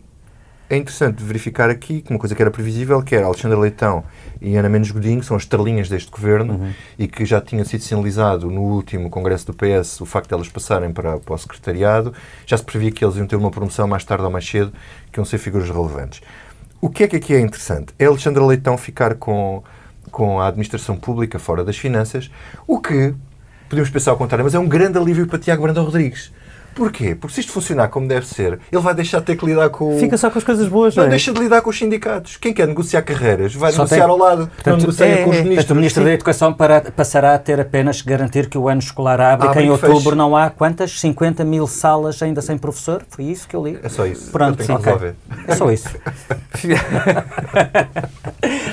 é 0.70 0.78
interessante 0.78 1.24
verificar 1.24 1.70
aqui 1.70 2.02
que 2.02 2.10
uma 2.10 2.18
coisa 2.18 2.34
que 2.34 2.42
era 2.42 2.50
previsível, 2.50 3.04
que 3.04 3.16
era 3.16 3.28
Alexandre 3.28 3.60
Leitão 3.60 4.04
e 4.42 4.56
Ana 4.56 4.70
Menos 4.70 4.90
Godinho, 4.90 5.20
que 5.20 5.26
são 5.26 5.38
as 5.38 5.44
estrelinhas 5.44 5.88
deste 5.88 6.10
governo, 6.10 6.56
uhum. 6.56 6.74
e 6.98 7.08
que 7.08 7.26
já 7.26 7.40
tinha 7.40 7.64
sido 7.64 7.84
sinalizado 7.84 8.50
no 8.50 8.62
último 8.62 9.08
congresso 9.10 9.46
do 9.46 9.54
PS 9.54 10.02
o 10.02 10.06
facto 10.06 10.30
de 10.30 10.34
elas 10.34 10.50
passarem 10.50 10.92
para, 10.92 11.20
para 11.20 11.36
o 11.36 11.38
secretariado. 11.38 12.14
Já 12.48 12.58
se 12.58 12.64
previa 12.64 12.92
que 12.92 13.06
eles 13.06 13.18
iam 13.18 13.28
ter 13.28 13.36
uma 13.36 13.52
promoção 13.52 13.88
mais 13.88 14.04
tarde 14.04 14.24
ou 14.24 14.32
mais 14.32 14.50
cedo, 14.50 14.74
que 15.12 15.20
iam 15.20 15.26
ser 15.26 15.38
figuras 15.38 15.70
relevantes. 15.70 16.22
O 16.82 16.90
que 16.90 17.04
é 17.04 17.08
que 17.08 17.18
aqui 17.18 17.36
é 17.36 17.40
interessante? 17.40 17.94
É 18.00 18.06
Alexandre 18.06 18.44
Leitão 18.44 18.76
ficar 18.76 19.16
com, 19.16 19.64
com 20.12 20.40
a 20.40 20.48
administração 20.48 20.96
pública 20.96 21.40
fora 21.40 21.64
das 21.64 21.78
finanças, 21.78 22.30
o 22.68 22.80
que, 22.80 23.14
podemos 23.70 23.90
pensar 23.90 24.12
ao 24.12 24.18
contrário, 24.18 24.44
mas 24.44 24.54
é 24.54 24.60
um 24.60 24.68
grande 24.68 24.98
alívio 24.98 25.28
para 25.28 25.40
Tiago 25.40 25.64
Brandão 25.64 25.86
Rodrigues 25.86 26.32
Porquê? 26.76 27.16
Porque 27.16 27.36
se 27.36 27.42
isto 27.42 27.52
funcionar 27.52 27.88
como 27.90 28.08
deve 28.08 28.28
ser, 28.28 28.60
ele 28.72 28.82
vai 28.82 28.94
deixar 28.94 29.20
de 29.20 29.26
ter 29.26 29.36
que 29.36 29.46
lidar 29.46 29.70
com. 29.70 29.98
Fica 30.00 30.18
só 30.18 30.30
com 30.30 30.38
as 30.38 30.44
coisas 30.44 30.68
boas, 30.68 30.96
não, 30.96 31.04
não 31.04 31.08
é? 31.08 31.12
deixa 31.12 31.32
de 31.32 31.40
lidar 31.40 31.62
com 31.62 31.70
os 31.70 31.78
sindicatos. 31.78 32.38
Quem 32.38 32.54
quer 32.54 32.68
negociar 32.68 33.02
carreiras 33.02 33.54
vai 33.54 33.72
só 33.72 33.84
negociar 33.84 34.06
tem... 34.06 34.10
ao 34.10 34.18
lado, 34.18 34.48
portanto, 34.48 34.68
não 34.68 34.78
negocia 34.78 35.06
é, 35.06 35.24
com 35.24 35.30
os 35.30 35.38
ministros. 35.38 35.56
Portanto, 35.56 35.72
o 35.72 35.76
Ministro 35.76 36.04
da 36.04 36.12
Educação 36.12 36.54
para, 36.54 36.82
passará 36.92 37.36
a 37.36 37.40
ter 37.40 37.60
apenas 37.60 38.02
que 38.02 38.10
garantir 38.10 38.50
que 38.50 38.58
o 38.58 38.68
ano 38.68 38.80
escolar 38.80 39.20
abre, 39.22 39.48
abre 39.48 39.60
que 39.60 39.66
em 39.66 39.70
outubro 39.70 40.00
fecha. 40.00 40.16
não 40.16 40.36
há 40.36 40.50
quantas? 40.50 41.00
50 41.00 41.46
mil 41.46 41.68
salas 41.68 42.22
ainda 42.22 42.42
sem 42.42 42.58
professor? 42.58 43.04
Foi 43.08 43.26
isso 43.26 43.48
que 43.48 43.56
eu 43.56 43.66
li? 43.66 43.80
É 43.82 43.90
só 43.90 44.06
isso. 44.06 44.32
Pronto, 44.32 44.64
sim, 44.64 44.74
okay. 44.74 45.14
É 45.48 45.56
só 45.56 45.72
isso. 45.72 45.90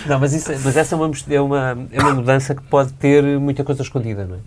não, 0.06 0.18
mas, 0.18 0.32
isso, 0.32 0.50
mas 0.64 0.76
essa 0.76 0.94
é 0.94 0.98
uma, 0.98 1.10
é, 1.28 1.40
uma, 1.40 1.78
é 1.92 2.00
uma 2.00 2.14
mudança 2.14 2.54
que 2.54 2.62
pode 2.62 2.92
ter 2.94 3.22
muita 3.38 3.64
coisa 3.64 3.82
escondida, 3.82 4.24
não 4.24 4.36
é? 4.36 4.38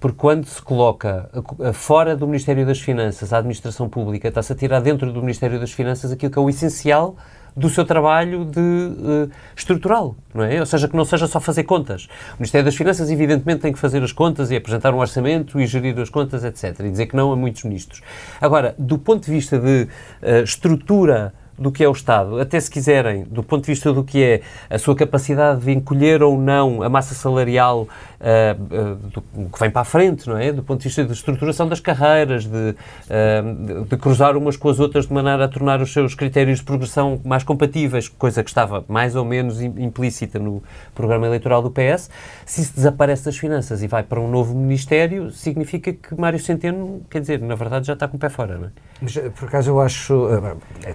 Porque 0.00 0.16
quando 0.16 0.46
se 0.46 0.60
coloca 0.60 1.30
fora 1.72 2.16
do 2.16 2.26
Ministério 2.26 2.66
das 2.66 2.80
Finanças 2.80 3.32
a 3.32 3.38
administração 3.38 3.88
pública, 3.88 4.28
está-se 4.28 4.52
a 4.52 4.56
tirar 4.56 4.80
dentro 4.80 5.12
do 5.12 5.20
Ministério 5.20 5.58
das 5.58 5.72
Finanças 5.72 6.12
aquilo 6.12 6.32
que 6.32 6.38
é 6.38 6.42
o 6.42 6.48
essencial 6.48 7.16
do 7.56 7.68
seu 7.68 7.84
trabalho 7.84 8.44
de 8.44 8.60
uh, 8.60 9.30
estrutural, 9.56 10.16
não 10.34 10.42
é? 10.44 10.58
Ou 10.58 10.66
seja, 10.66 10.88
que 10.88 10.96
não 10.96 11.04
seja 11.04 11.26
só 11.26 11.38
fazer 11.38 11.62
contas. 11.64 12.08
O 12.32 12.40
Ministério 12.40 12.64
das 12.64 12.74
Finanças, 12.74 13.10
evidentemente, 13.10 13.60
tem 13.60 13.72
que 13.72 13.78
fazer 13.78 14.02
as 14.02 14.12
contas 14.12 14.50
e 14.50 14.56
apresentar 14.56 14.92
um 14.92 14.98
orçamento 14.98 15.60
e 15.60 15.66
gerir 15.66 15.98
as 16.00 16.10
contas, 16.10 16.42
etc. 16.42 16.80
E 16.80 16.90
dizer 16.90 17.06
que 17.06 17.14
não 17.14 17.32
a 17.32 17.36
muitos 17.36 17.62
ministros. 17.62 18.02
Agora, 18.40 18.74
do 18.78 18.98
ponto 18.98 19.24
de 19.24 19.30
vista 19.30 19.58
de 19.58 19.84
uh, 19.84 20.42
estrutura 20.42 21.32
do 21.58 21.70
que 21.70 21.84
é 21.84 21.88
o 21.88 21.92
Estado, 21.92 22.40
até 22.40 22.58
se 22.58 22.70
quiserem, 22.70 23.24
do 23.24 23.42
ponto 23.42 23.64
de 23.64 23.70
vista 23.70 23.92
do 23.92 24.02
que 24.02 24.22
é 24.22 24.40
a 24.68 24.78
sua 24.78 24.94
capacidade 24.94 25.60
de 25.60 25.72
encolher 25.72 26.22
ou 26.22 26.36
não 26.36 26.82
a 26.82 26.88
massa 26.88 27.14
salarial 27.14 27.82
uh, 27.82 27.86
uh, 27.86 28.96
do, 28.96 29.22
que 29.48 29.58
vem 29.58 29.70
para 29.70 29.82
a 29.82 29.84
frente, 29.84 30.28
não 30.28 30.36
é? 30.36 30.52
Do 30.52 30.62
ponto 30.62 30.80
de 30.80 30.88
vista 30.88 31.04
de 31.04 31.12
estruturação 31.12 31.68
das 31.68 31.78
carreiras, 31.78 32.44
de, 32.44 32.74
uh, 32.74 33.84
de, 33.84 33.96
cruzar 33.96 34.36
umas 34.36 34.56
com 34.56 34.68
as 34.68 34.80
outras 34.80 35.06
de 35.06 35.12
maneira 35.12 35.44
a 35.44 35.48
tornar 35.48 35.80
os 35.80 35.92
seus 35.92 36.14
critérios 36.14 36.58
de 36.58 36.64
progressão 36.64 37.20
mais 37.24 37.44
compatíveis, 37.44 38.08
coisa 38.08 38.42
que 38.42 38.50
estava 38.50 38.84
mais 38.88 39.14
ou 39.14 39.24
menos 39.24 39.60
implícita 39.62 40.38
no 40.38 40.62
programa 40.94 41.26
eleitoral 41.26 41.62
do 41.62 41.70
PS. 41.70 42.10
Se 42.44 42.62
isso 42.62 42.74
desaparece 42.74 43.24
das 43.24 43.36
finanças 43.36 43.82
e 43.82 43.86
vai 43.86 44.02
para 44.02 44.20
um 44.20 44.28
novo 44.28 44.54
ministério, 44.54 45.30
significa 45.30 45.92
que 45.92 46.18
Mário 46.18 46.38
Centeno, 46.38 47.02
quer 47.08 47.20
dizer, 47.20 47.40
na 47.40 47.54
verdade 47.54 47.86
já 47.86 47.92
está 47.92 48.08
com 48.08 48.16
o 48.16 48.20
pé 48.20 48.28
fora, 48.28 48.58
não 48.58 48.66
é? 48.66 48.70
Mas, 49.00 49.18
por 49.38 49.48
acaso, 49.48 49.70
eu 49.70 49.80
acho 49.80 50.14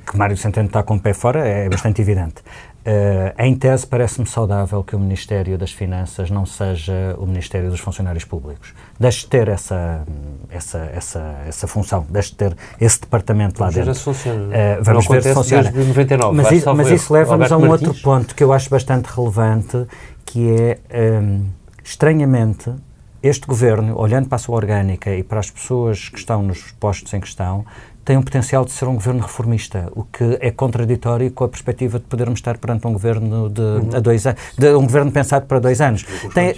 que 0.06 0.18
Mário 0.18 0.36
Centeno 0.36 0.49
Centeno 0.50 0.68
está 0.68 0.84
com 0.84 0.96
o 0.96 1.00
pé 1.00 1.14
fora, 1.14 1.48
é 1.48 1.70
bastante 1.70 2.02
evidente. 2.02 2.42
Uh, 2.80 3.44
em 3.44 3.56
tese, 3.56 3.86
parece-me 3.86 4.26
saudável 4.26 4.84
que 4.84 4.96
o 4.96 5.00
Ministério 5.00 5.58
das 5.58 5.72
Finanças 5.72 6.32
não 6.32 6.46
seja 6.46 7.16
o 7.20 7.26
Ministério 7.26 7.70
dos 7.70 7.80
Funcionários 7.80 8.24
Públicos. 8.24 8.74
Deixe 9.00 9.22
de 9.22 9.28
ter 9.28 9.48
essa, 9.48 10.04
essa, 10.50 10.90
essa, 10.94 11.36
essa 11.48 11.68
função, 11.68 12.08
deixe 12.10 12.32
de 12.32 12.38
ter 12.38 12.58
esse 12.80 13.02
departamento 13.02 13.62
lá 13.62 13.68
dentro. 13.68 13.86
Ver 13.86 13.96
se 13.96 14.04
funciona. 14.04 14.46
Uh, 14.46 14.84
vamos 14.84 15.08
ver 15.08 15.22
se 15.22 15.34
funciona. 15.34 15.72
99, 15.72 16.36
mas, 16.36 16.52
isso, 16.52 16.76
mas 16.76 16.90
isso 16.90 17.14
leva-nos 17.14 17.52
a 17.52 17.58
um 17.58 17.68
Martins? 17.68 17.88
outro 17.90 18.02
ponto 18.02 18.34
que 18.34 18.44
eu 18.44 18.52
acho 18.52 18.70
bastante 18.70 19.06
relevante, 19.08 19.86
que 20.26 20.50
é, 20.50 20.80
um, 21.22 21.46
estranhamente, 21.84 22.74
este 23.22 23.46
governo, 23.46 24.00
olhando 24.00 24.28
para 24.30 24.38
a 24.38 24.40
sua 24.40 24.56
orgânica 24.56 25.14
e 25.14 25.22
para 25.22 25.40
as 25.40 25.52
pessoas 25.52 26.08
que 26.08 26.18
estão 26.18 26.42
nos 26.42 26.72
postos 26.80 27.14
em 27.14 27.20
questão, 27.20 27.66
tem 28.10 28.18
um 28.18 28.24
potencial 28.24 28.66
de 28.66 28.72
ser 28.72 28.88
um 28.88 28.96
governo 28.96 29.22
reformista, 29.22 29.88
o 29.92 30.04
que 30.04 30.40
é 30.42 30.50
contraditório 30.50 31.30
com 31.30 31.44
a 31.44 31.48
perspectiva 31.48 32.00
de 32.00 32.06
podermos 32.06 32.40
estar 32.40 32.58
perante 32.58 32.88
um 32.88 32.92
governo 32.92 33.48
de, 33.52 33.62
uhum. 33.62 33.90
a 33.94 34.00
dois 34.00 34.26
anos, 34.26 34.42
um 34.58 34.82
governo 34.82 35.12
pensado 35.12 35.46
para 35.46 35.60
dois 35.60 35.80
anos. 35.80 36.04
Tem, 36.34 36.56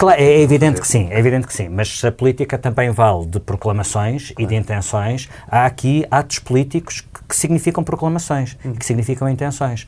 não 0.00 0.10
é? 0.10 0.20
É 0.20 0.40
evidente 0.40 0.80
que 0.80 0.88
sim, 0.88 1.06
é 1.08 1.20
evidente 1.20 1.46
que 1.46 1.54
sim, 1.54 1.68
mas 1.68 2.02
a 2.04 2.10
política 2.10 2.58
também 2.58 2.90
vale 2.90 3.26
de 3.26 3.38
proclamações 3.38 4.32
claro. 4.32 4.42
e 4.42 4.46
de 4.46 4.56
intenções. 4.56 5.28
Há 5.46 5.66
aqui 5.66 6.04
atos 6.10 6.40
políticos 6.40 7.06
que, 7.28 7.36
significam 7.36 7.84
proclamações, 7.84 8.56
uhum. 8.64 8.72
que 8.72 8.84
significam 8.84 9.28
intenções. 9.28 9.86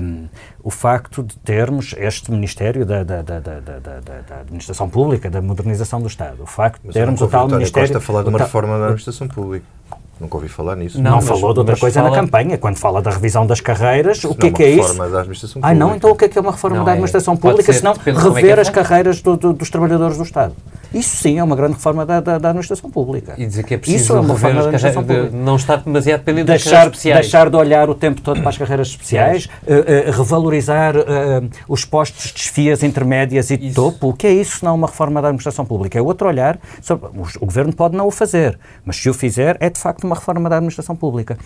Um, 0.00 0.26
o 0.64 0.70
facto 0.70 1.22
de 1.22 1.36
termos 1.36 1.94
este 1.96 2.32
Ministério 2.32 2.84
da, 2.84 3.04
da, 3.04 3.22
da, 3.22 3.38
da, 3.38 4.40
Administração 4.40 4.90
Pública, 4.90 5.30
da 5.30 5.40
modernização 5.40 6.00
do 6.00 6.08
Estado, 6.08 6.42
o 6.42 6.46
facto 6.46 6.82
de 6.82 6.92
termos 6.92 7.20
o 7.20 7.28
tal 7.28 7.46
Ministério... 7.46 7.88
Costa 7.88 8.00
falar 8.00 8.24
de 8.24 8.30
uma 8.30 8.38
reforma 8.40 8.78
da 8.78 8.84
Administração 8.86 9.28
Pública. 9.28 9.64
Nunca 10.20 10.36
ouvi 10.36 10.48
falar 10.48 10.76
nisso. 10.76 11.00
Não, 11.00 11.12
não 11.12 11.20
falou 11.20 11.52
de 11.52 11.58
outra 11.60 11.76
coisa 11.76 12.00
fala... 12.00 12.10
na 12.10 12.22
campanha. 12.22 12.56
Quando 12.56 12.76
fala 12.76 13.02
da 13.02 13.10
revisão 13.10 13.46
das 13.46 13.60
carreiras, 13.60 14.22
o 14.24 14.34
que 14.34 14.46
é 14.46 14.50
que 14.50 14.62
é 14.62 14.70
isso? 14.70 14.82
Reforma 14.82 15.08
da 15.08 15.18
administração 15.20 15.60
pública. 15.60 15.68
Ah, 15.68 15.86
não? 15.86 15.96
Então 15.96 16.10
o 16.10 16.16
que 16.16 16.24
é 16.24 16.28
que 16.28 16.38
é 16.38 16.40
uma 16.40 16.52
reforma 16.52 16.76
não, 16.78 16.84
da 16.84 16.92
é- 16.92 16.94
administração 16.94 17.34
é, 17.34 17.36
pública, 17.36 17.72
se 17.72 17.82
não 17.82 17.94
rever 17.94 18.58
é 18.58 18.60
as 18.60 18.70
carreiras 18.70 19.20
do, 19.20 19.36
do, 19.36 19.52
dos 19.52 19.70
trabalhadores 19.70 20.16
do 20.16 20.22
Estado? 20.22 20.54
Isso 20.94 21.16
sim 21.16 21.38
é 21.38 21.44
uma 21.44 21.56
grande 21.56 21.74
reforma 21.74 22.06
da, 22.06 22.20
da, 22.20 22.38
da 22.38 22.48
administração 22.48 22.90
pública. 22.90 23.34
E 23.36 23.46
dizer 23.46 23.64
que 23.64 23.74
é 23.74 23.78
preciso 23.78 24.04
Isso 24.04 24.16
é 24.16 24.20
uma 24.20 24.34
reforma 24.34 24.54
da 24.54 24.60
administração 24.68 25.04
pública. 25.04 25.28
De 25.30 25.36
não 25.36 25.56
estar 25.56 25.76
demasiado 25.76 26.20
dependente 26.20 26.46
deixar, 26.46 26.64
das 26.64 26.70
carreiras 26.70 26.92
especiais. 26.92 27.20
Deixar 27.20 27.50
de 27.50 27.56
olhar 27.56 27.90
o 27.90 27.94
tempo 27.94 28.20
todo 28.20 28.40
para 28.40 28.50
as 28.50 28.58
carreiras 28.58 28.88
especiais, 28.88 29.46
uh, 29.46 30.08
uh, 30.08 30.12
revalorizar 30.12 30.96
uh, 30.96 31.02
os 31.68 31.84
postos 31.84 32.26
de 32.28 32.34
desfias 32.34 32.82
intermédias 32.82 33.50
e 33.50 33.56
de 33.56 33.66
isso. 33.66 33.74
topo. 33.74 34.10
O 34.10 34.12
que 34.14 34.26
é 34.26 34.32
isso 34.32 34.58
se 34.58 34.64
não 34.64 34.74
uma 34.74 34.86
reforma 34.86 35.20
da 35.20 35.28
administração 35.28 35.64
pública? 35.64 35.98
É 35.98 36.02
outro 36.02 36.28
olhar. 36.28 36.58
Sobre, 36.80 37.08
o, 37.08 37.22
o 37.40 37.46
Governo 37.46 37.72
pode 37.72 37.96
não 37.96 38.06
o 38.06 38.10
fazer, 38.10 38.58
mas 38.84 38.96
se 38.96 39.08
o 39.10 39.14
fizer, 39.14 39.56
é 39.60 39.68
de 39.68 39.80
facto 39.80 40.04
uma 40.04 40.14
reforma 40.14 40.48
da 40.48 40.56
administração 40.56 40.94
pública. 40.94 41.36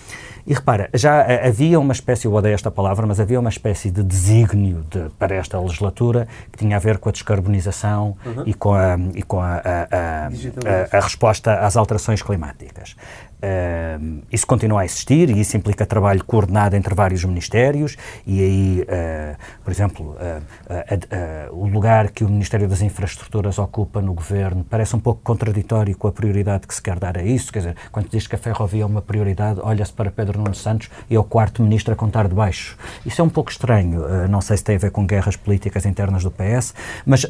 E 0.47 0.55
repara, 0.55 0.89
já 0.95 1.21
havia 1.47 1.79
uma 1.79 1.93
espécie, 1.93 2.27
eu 2.27 2.33
odeio 2.33 2.55
esta 2.55 2.71
palavra, 2.71 3.07
mas 3.07 3.21
havia 3.21 3.39
uma 3.39 3.51
espécie 3.51 3.91
de 3.91 4.03
desígnio 4.03 4.85
de, 4.91 5.11
para 5.19 5.35
esta 5.35 5.61
legislatura 5.61 6.27
que 6.51 6.59
tinha 6.59 6.77
a 6.77 6.79
ver 6.79 6.99
com 6.99 7.09
a 7.09 7.13
descarbonização 7.13 8.17
uhum. 8.25 8.43
e 8.47 8.55
com 8.55 8.73
a, 8.73 8.99
e 9.15 9.23
com 9.23 9.38
a, 9.41 9.57
a, 9.57 10.27
a, 10.27 10.97
a 10.97 11.01
resposta 11.01 11.61
às 11.61 11.77
alterações 11.77 12.23
climáticas. 12.23 12.97
Uh, 13.39 14.21
isso 14.33 14.45
continua 14.45 14.81
a 14.81 14.85
existir 14.85 15.31
e 15.31 15.41
isso 15.41 15.57
implica 15.57 15.87
trabalho 15.87 16.25
coordenado 16.25 16.75
entre 16.75 16.93
vários 16.93 17.25
ministérios 17.25 17.97
e 18.27 18.43
aí, 18.43 18.83
uh, 18.83 19.37
por 19.63 19.71
exemplo, 19.71 20.17
uh, 20.17 21.57
o 21.57 21.69
lugar 21.69 22.11
que 22.11 22.25
o 22.25 22.29
Ministério 22.29 22.67
das 22.67 22.83
Infraestruturas 22.83 23.57
ocupa 23.61 24.03
no 24.03 24.13
governo 24.13 24.67
parece 24.69 24.97
um 24.97 24.99
pouco 24.99 25.21
contraditório 25.23 25.97
com 25.97 26.09
a 26.09 26.13
prioridade 26.13 26.67
que 26.67 26.75
se 26.75 26.83
quer 26.83 26.99
dar 26.99 27.17
a 27.17 27.23
isso, 27.23 27.53
quer 27.53 27.61
dizer, 27.61 27.77
quando 27.93 28.09
diz 28.09 28.27
que 28.27 28.35
a 28.35 28.39
ferrovia 28.39 28.83
é 28.83 28.87
uma 28.87 29.01
prioridade, 29.01 29.61
olha-se 29.63 29.93
para 29.93 30.11
Pedro 30.11 30.39
Nuno 30.39 30.55
Santos 30.55 30.91
e 31.09 31.15
é 31.15 31.19
o 31.19 31.25
quarto 31.25 31.63
ministro 31.63 31.93
a 31.93 31.97
contar 31.97 32.27
de 32.27 32.35
baixo. 32.35 32.77
Isso 33.07 33.21
é 33.21 33.25
um 33.25 33.29
pouco 33.29 33.53
estranho, 33.53 34.03
não 34.29 34.41
sei 34.41 34.57
se 34.57 34.65
tem 34.65 34.75
a 34.75 34.79
ver 34.79 34.91
com 34.91 35.07
guerras 35.07 35.37
políticas 35.37 35.87
internas 35.87 36.25
do 36.25 36.31
PS, 36.31 36.75
mas 37.07 37.25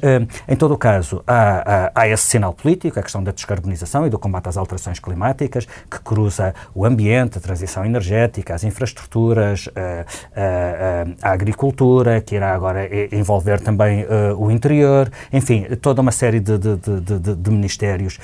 em 0.46 0.56
todo 0.56 0.72
o 0.72 0.78
caso 0.78 1.22
há, 1.26 1.90
há, 1.94 2.02
há 2.02 2.08
esse 2.08 2.24
sinal 2.24 2.54
político, 2.54 2.98
a 2.98 3.02
questão 3.02 3.22
da 3.22 3.30
descarbonização 3.30 4.06
e 4.06 4.10
do 4.10 4.18
combate 4.18 4.48
às 4.48 4.56
alterações 4.56 4.98
climáticas, 4.98 5.66
que 5.90 5.97
que 5.98 6.04
cruza 6.04 6.54
o 6.74 6.84
ambiente, 6.84 7.38
a 7.38 7.40
transição 7.40 7.84
energética, 7.84 8.54
as 8.54 8.64
infraestruturas, 8.64 9.68
a, 9.74 11.26
a, 11.26 11.30
a 11.30 11.32
agricultura, 11.32 12.20
que 12.20 12.36
irá 12.36 12.54
agora 12.54 12.88
envolver 13.14 13.60
também 13.60 14.06
o 14.36 14.50
interior, 14.50 15.10
enfim, 15.32 15.64
toda 15.80 16.00
uma 16.00 16.12
série 16.12 16.40
de, 16.40 16.56
de, 16.58 16.76
de, 16.76 17.34
de 17.36 17.50
ministérios 17.50 18.18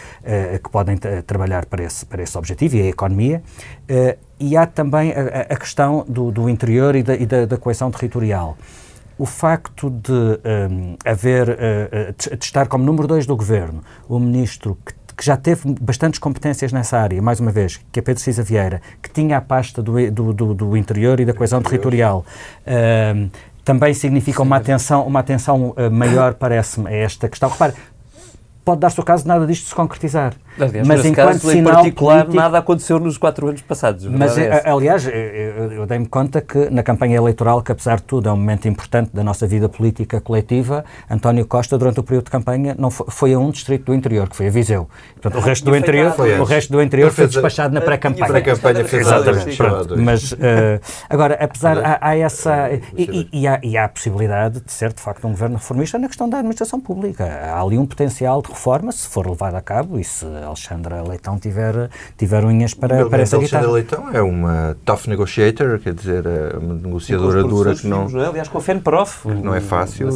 que 0.63 0.71
podem 0.71 0.97
trabalhar 1.27 1.67
para 1.67 1.85
esse, 1.85 2.07
para 2.07 2.23
esse 2.23 2.37
objetivo 2.37 2.77
e 2.77 2.83
a 2.83 2.87
economia. 2.87 3.43
E 4.39 4.57
há 4.57 4.67
também 4.67 5.13
a, 5.13 5.53
a 5.53 5.57
questão 5.57 6.05
do, 6.09 6.31
do 6.31 6.49
interior 6.49 6.97
e 6.97 7.03
da, 7.03 7.15
e 7.15 7.27
da, 7.27 7.47
da 7.47 7.57
coesão 7.57 7.91
territorial 7.91 8.57
o 9.19 9.27
facto 9.27 9.91
de 9.91 10.13
um, 10.13 10.97
haver, 11.05 11.49
uh, 11.49 12.37
de 12.37 12.45
estar 12.45 12.67
como 12.67 12.85
número 12.85 13.07
dois 13.07 13.27
do 13.27 13.37
governo, 13.37 13.83
o 14.09 14.19
ministro 14.19 14.77
que 14.85 14.93
que 15.17 15.25
já 15.25 15.37
teve 15.37 15.75
bastantes 15.81 16.19
competências 16.19 16.73
nessa 16.73 16.99
área, 16.99 17.21
mais 17.23 17.41
uma 17.41 17.51
vez, 17.51 17.81
que 17.93 18.01
é 18.01 18.03
Pedro 18.03 18.23
Cisa 18.23 18.43
Vieira, 18.43 18.83
que 19.03 19.11
tinha 19.11 19.39
a 19.39 19.41
pasta 19.41 19.83
do, 19.83 20.11
do, 20.11 20.33
do, 20.33 20.55
do 20.55 20.77
interior 20.77 21.21
e 21.21 21.25
da 21.25 21.33
coesão 21.33 21.63
territorial, 21.63 22.25
uh, 22.67 23.31
também 23.65 23.95
significa 23.95 24.43
uma 24.43 24.57
atenção, 24.57 25.07
uma 25.07 25.21
atenção 25.21 25.75
uh, 25.77 25.91
maior, 25.91 26.35
parece-me, 26.35 26.89
a 26.89 26.93
esta 26.93 27.29
questão. 27.29 27.49
Repare, 27.49 27.75
pode 28.65 28.81
dar-se 28.81 29.01
o 29.01 29.05
caso 29.05 29.23
de 29.23 29.29
nada 29.29 29.47
disto 29.47 29.69
se 29.69 29.75
concretizar. 29.75 30.35
Aliás, 30.59 30.87
mas 30.87 31.05
enquanto 31.05 31.27
caso, 31.27 31.51
sinal 31.51 31.73
em 31.73 31.75
particular, 31.75 32.19
político, 32.21 32.37
nada 32.37 32.59
aconteceu 32.59 33.01
nos 33.01 33.19
quatro 33.19 33.49
anos 33.49 33.63
passados. 33.63 34.07
Mas, 34.07 34.39
é 34.39 34.69
aliás, 34.69 35.07
eu, 35.07 35.73
eu 35.73 35.87
dei-me 35.87 36.07
conta 36.07 36.41
que 36.41 36.71
na 36.71 36.83
campanha 36.83 37.17
eleitoral, 37.17 37.61
que 37.63 37.73
apesar 37.73 37.97
de 37.97 38.05
tudo 38.05 38.29
é 38.29 38.33
um 38.33 38.37
momento 38.37 38.69
importante 38.69 39.11
da 39.13 39.25
nossa 39.25 39.47
vida 39.47 39.69
política 39.69 40.21
coletiva, 40.21 40.85
António 41.11 41.45
Costa, 41.47 41.77
durante 41.77 42.01
o 42.01 42.03
período 42.03 42.27
de 42.27 42.31
campanha, 42.31 42.75
não 42.79 42.91
foi, 42.91 43.07
foi 43.11 43.35
a 43.35 43.39
um 43.39 43.51
distrito 43.51 43.87
do 43.87 43.95
interior, 43.95 44.29
que 44.29 44.37
foi 44.37 44.47
a 44.47 44.51
Viseu. 44.51 44.89
Portanto, 45.21 45.43
o 45.43 45.45
resto 45.45 45.65
do 45.65 45.77
interior, 45.77 46.13
foi, 46.13 46.39
o 46.39 46.45
resto 46.45 46.73
do 46.73 46.81
interior 46.81 47.11
foi 47.11 47.27
despachado 47.27 47.75
na 47.75 47.81
pré-campanha. 47.81 48.27
Pré-campanha 48.27 48.85
fez 48.85 49.07
Exatamente. 49.07 49.57
Pronto, 49.57 49.99
mas, 49.99 50.33
uh, 50.33 50.37
agora, 51.09 51.37
apesar, 51.41 51.79
há, 51.79 51.99
há 52.01 52.17
essa... 52.17 52.71
E, 52.97 53.29
e, 53.33 53.41
e, 53.41 53.47
há, 53.47 53.59
e 53.63 53.77
há 53.77 53.85
a 53.85 53.89
possibilidade 53.89 54.61
de 54.61 54.73
ser, 54.73 54.93
de 54.93 55.01
facto, 55.01 55.27
um 55.27 55.31
governo 55.31 55.57
reformista 55.57 55.99
na 55.99 56.07
questão 56.07 56.29
da 56.29 56.39
administração 56.39 56.81
pública. 56.81 57.25
Há 57.25 57.61
ali 57.61 57.77
um 57.77 57.87
potencial 57.87 58.41
de 58.41 58.49
reforma, 58.49 58.93
se 58.93 59.09
for 59.09 59.29
levado 59.29 59.57
a 59.57 59.61
cabo, 59.61 59.99
e 59.99 60.05
se 60.05 60.25
Alexandra 60.47 61.03
Leitão 61.03 61.39
tiver, 61.39 61.91
tiver 62.17 62.45
unhas 62.45 62.75
para, 62.75 63.07
para 63.09 63.23
essa 63.23 63.39
guitarra. 63.39 63.67
Alexandra 63.67 64.05
Leitão 64.05 64.11
é 64.13 64.23
uma 64.23 64.77
tough 64.85 65.07
negotiator, 65.07 65.79
quer 65.79 65.95
dizer, 65.95 66.25
é 66.27 66.57
uma 66.59 66.75
negociadora 66.75 67.43
dura 67.43 67.75
que 67.75 67.87
não... 67.87 68.07
É? 68.21 68.27
Aliás, 68.27 68.49
com 68.49 68.59
a 68.59 68.61
FENPROF. 68.61 69.29
Não 69.29 69.55
é 69.55 69.61
fácil. 69.61 70.09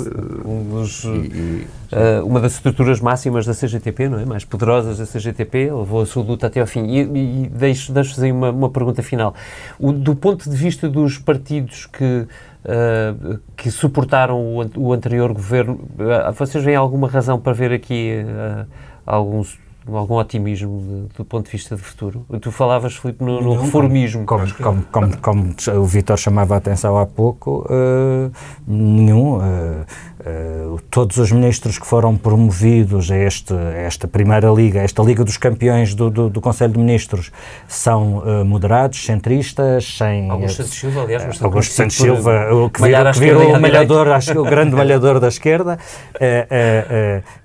Um 0.45 0.65
dos, 0.71 1.05
e, 1.05 1.09
e, 1.09 1.67
uh, 1.93 2.27
uma 2.27 2.41
das 2.41 2.53
estruturas 2.53 3.01
máximas 3.01 3.47
da 3.47 3.55
CGTP, 3.55 4.09
não 4.09 4.19
é? 4.19 4.25
Mais 4.25 4.45
poderosas 4.45 4.99
da 4.99 5.07
CGTP, 5.07 5.71
levou 5.73 6.03
a 6.03 6.07
sua 6.07 6.23
luta 6.23 6.47
até 6.47 6.61
ao 6.61 6.67
fim. 6.67 6.87
E, 6.87 7.01
e 7.45 7.49
deixo-vos 7.49 7.95
deixo 7.95 8.23
aí 8.23 8.33
uma, 8.33 8.51
uma 8.51 8.71
pergunta 8.71 9.03
final. 9.03 9.35
O, 9.79 9.93
do 9.93 10.15
ponto 10.15 10.49
de 10.49 10.57
vista 10.57 10.89
dos 10.89 11.19
partidos 11.19 11.87
que 11.87 12.27
Uh, 12.65 13.39
que 13.57 13.71
suportaram 13.71 14.41
o, 14.41 14.71
o, 14.77 14.93
anterior 14.93 15.33
governo. 15.33 15.75
Uh, 15.75 16.33
vocês 16.33 16.63
veem 16.63 16.77
alguma 16.77 17.09
razão 17.09 17.41
para 17.41 17.53
ver 17.53 17.73
aqui 17.73 18.17
uh, 18.25 18.67
alguns 19.07 19.59
algum 19.97 20.15
otimismo 20.15 20.81
de, 20.81 21.17
do 21.17 21.25
ponto 21.25 21.47
de 21.47 21.53
vista 21.53 21.77
de 21.77 21.83
futuro? 21.83 22.27
Tu 22.41 22.51
falavas, 22.51 22.97
Filipe, 22.97 23.25
no, 23.25 23.41
no 23.41 23.55
reformismo. 23.61 24.27
Como, 24.27 24.55
como, 24.55 24.83
como, 24.91 25.17
como, 25.19 25.55
o 25.81 25.85
Vitor 25.85 26.19
chamava 26.19 26.55
a 26.55 26.59
atenção 26.59 26.99
há 26.99 27.07
pouco, 27.07 27.67
uh, 27.71 28.33
nenhum. 28.67 29.39
Uh, 29.39 29.87
Uh, 30.21 30.81
todos 30.91 31.17
os 31.19 31.31
ministros 31.31 31.79
que 31.79 31.87
foram 31.87 32.17
promovidos 32.17 33.09
a, 33.11 33.17
este, 33.17 33.55
a, 33.55 33.73
esta 33.75 34.09
primeira 34.09 34.51
liga, 34.51 34.81
a 34.81 34.83
esta 34.83 35.01
Liga 35.03 35.23
dos 35.25 35.37
Campeões 35.37 35.95
do, 35.95 36.11
do, 36.11 36.29
do 36.29 36.41
Conselho 36.41 36.73
de 36.73 36.79
Ministros, 36.79 37.31
são 37.69 38.19
uh, 38.19 38.45
moderados, 38.45 39.05
centristas, 39.05 39.97
sem... 39.97 40.29
Augusto 40.29 40.63
Santos 40.63 40.79
Silva, 40.79 41.03
aliás, 41.03 41.41
uh, 41.41 41.45
Augusto 41.45 41.73
Santos 41.73 41.97
Silva, 41.97 42.53
o 42.53 42.69
que 42.69 42.83
virou, 42.83 43.13
que 43.13 43.19
virou 43.21 43.55
o 43.55 43.61
malhador, 43.61 44.09
acho 44.09 44.33
que 44.33 44.39
o 44.39 44.45
grande 44.45 44.75
malhador 44.77 45.21
da 45.21 45.29
esquerda. 45.29 45.79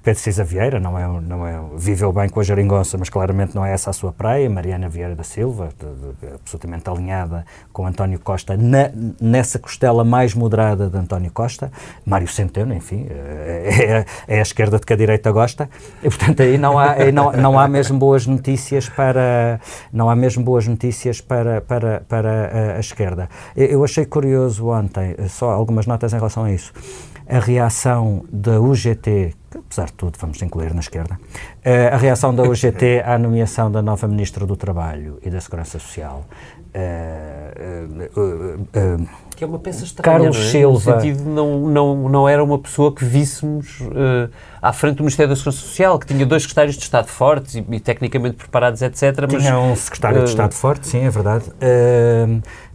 Pedro 0.03 0.21
Cisa 0.21 0.43
Vieira, 0.43 0.81
não 0.81 0.99
é, 0.99 1.07
não 1.21 1.47
é, 1.47 1.61
viveu 1.77 2.11
bem 2.11 2.27
com 2.27 2.41
a 2.41 2.43
Jeringonça, 2.43 2.97
mas 2.97 3.09
claramente 3.09 3.55
não 3.55 3.65
é 3.65 3.71
essa 3.71 3.89
a 3.89 3.93
sua 3.93 4.11
praia. 4.11 4.49
Mariana 4.49 4.89
Vieira 4.89 5.15
da 5.15 5.23
Silva, 5.23 5.69
de, 5.79 6.27
de, 6.27 6.33
absolutamente 6.33 6.89
alinhada 6.89 7.45
com 7.71 7.87
António 7.87 8.19
Costa, 8.19 8.57
na, 8.57 8.91
nessa 9.21 9.57
costela 9.57 10.03
mais 10.03 10.33
moderada 10.33 10.89
de 10.89 10.97
António 10.97 11.31
Costa. 11.31 11.71
Mário 12.05 12.27
Centeno, 12.27 12.62
enfim, 12.71 13.07
é, 13.09 14.05
é, 14.27 14.35
é 14.35 14.39
a 14.39 14.41
esquerda 14.41 14.79
de 14.79 14.85
que 14.85 14.93
a 14.93 14.95
direita 14.95 15.31
gosta. 15.31 15.69
E, 16.01 16.09
portanto, 16.09 16.41
aí 16.41 16.57
não 16.57 16.77
há, 16.77 16.91
aí 16.91 17.11
não, 17.11 17.31
não 17.31 17.59
há 17.59 17.67
mesmo 17.67 17.97
boas 17.97 18.27
notícias 18.27 18.87
para, 18.87 19.59
não 19.91 20.09
há 20.09 20.15
mesmo 20.15 20.43
boas 20.43 20.67
notícias 20.67 21.19
para, 21.19 21.61
para, 21.61 22.01
para 22.07 22.73
a, 22.73 22.77
a 22.77 22.79
esquerda. 22.79 23.29
Eu 23.55 23.83
achei 23.83 24.05
curioso 24.05 24.67
ontem, 24.67 25.15
só 25.27 25.49
algumas 25.49 25.87
notas 25.87 26.13
em 26.13 26.17
relação 26.17 26.43
a 26.43 26.51
isso 26.51 26.71
a 27.27 27.39
reação 27.39 28.25
da 28.31 28.59
UGT, 28.59 29.33
que 29.53 29.59
apesar 29.59 29.85
de 29.85 29.93
tudo 29.93 30.17
vamos 30.19 30.41
incluir 30.41 30.73
na 30.73 30.79
esquerda, 30.79 31.19
eh, 31.63 31.89
a 31.89 31.97
reação 31.97 32.33
da 32.33 32.43
UGT 32.43 33.03
à 33.05 33.17
nomeação 33.19 33.71
da 33.71 33.81
nova 33.81 34.07
Ministra 34.07 34.45
do 34.45 34.55
Trabalho 34.55 35.19
e 35.21 35.29
da 35.29 35.39
Segurança 35.39 35.77
Social. 35.77 36.25
Uh, 36.75 38.09
uh, 38.17 39.07
que 39.35 39.43
é 39.43 39.47
uma 39.47 39.59
peça 39.59 39.83
estranha, 39.83 40.17
Carlos 40.17 40.35
não 40.35 40.43
é? 40.43 40.49
Silva. 40.49 40.95
No 40.95 41.01
sentido, 41.01 41.23
não, 41.29 41.67
não, 41.67 42.09
não 42.09 42.29
era 42.29 42.43
uma 42.43 42.57
pessoa 42.57 42.91
que 42.91 43.05
víssemos 43.05 43.79
uh, 43.81 44.27
à 44.59 44.73
frente 44.73 44.95
do 44.95 45.03
Ministério 45.03 45.29
da 45.29 45.35
Segurança 45.35 45.59
Social, 45.59 45.99
que 45.99 46.07
tinha 46.07 46.25
dois 46.25 46.41
secretários 46.41 46.75
de 46.75 46.81
Estado 46.81 47.07
fortes 47.07 47.53
e, 47.53 47.65
e 47.69 47.79
tecnicamente 47.79 48.37
preparados, 48.37 48.81
etc. 48.81 49.27
Tinha 49.27 49.53
mas, 49.53 49.71
um 49.71 49.75
secretário 49.75 50.21
uh, 50.21 50.23
de 50.23 50.31
Estado 50.31 50.53
forte, 50.53 50.87
sim, 50.87 51.05
é 51.05 51.09
verdade. 51.11 51.45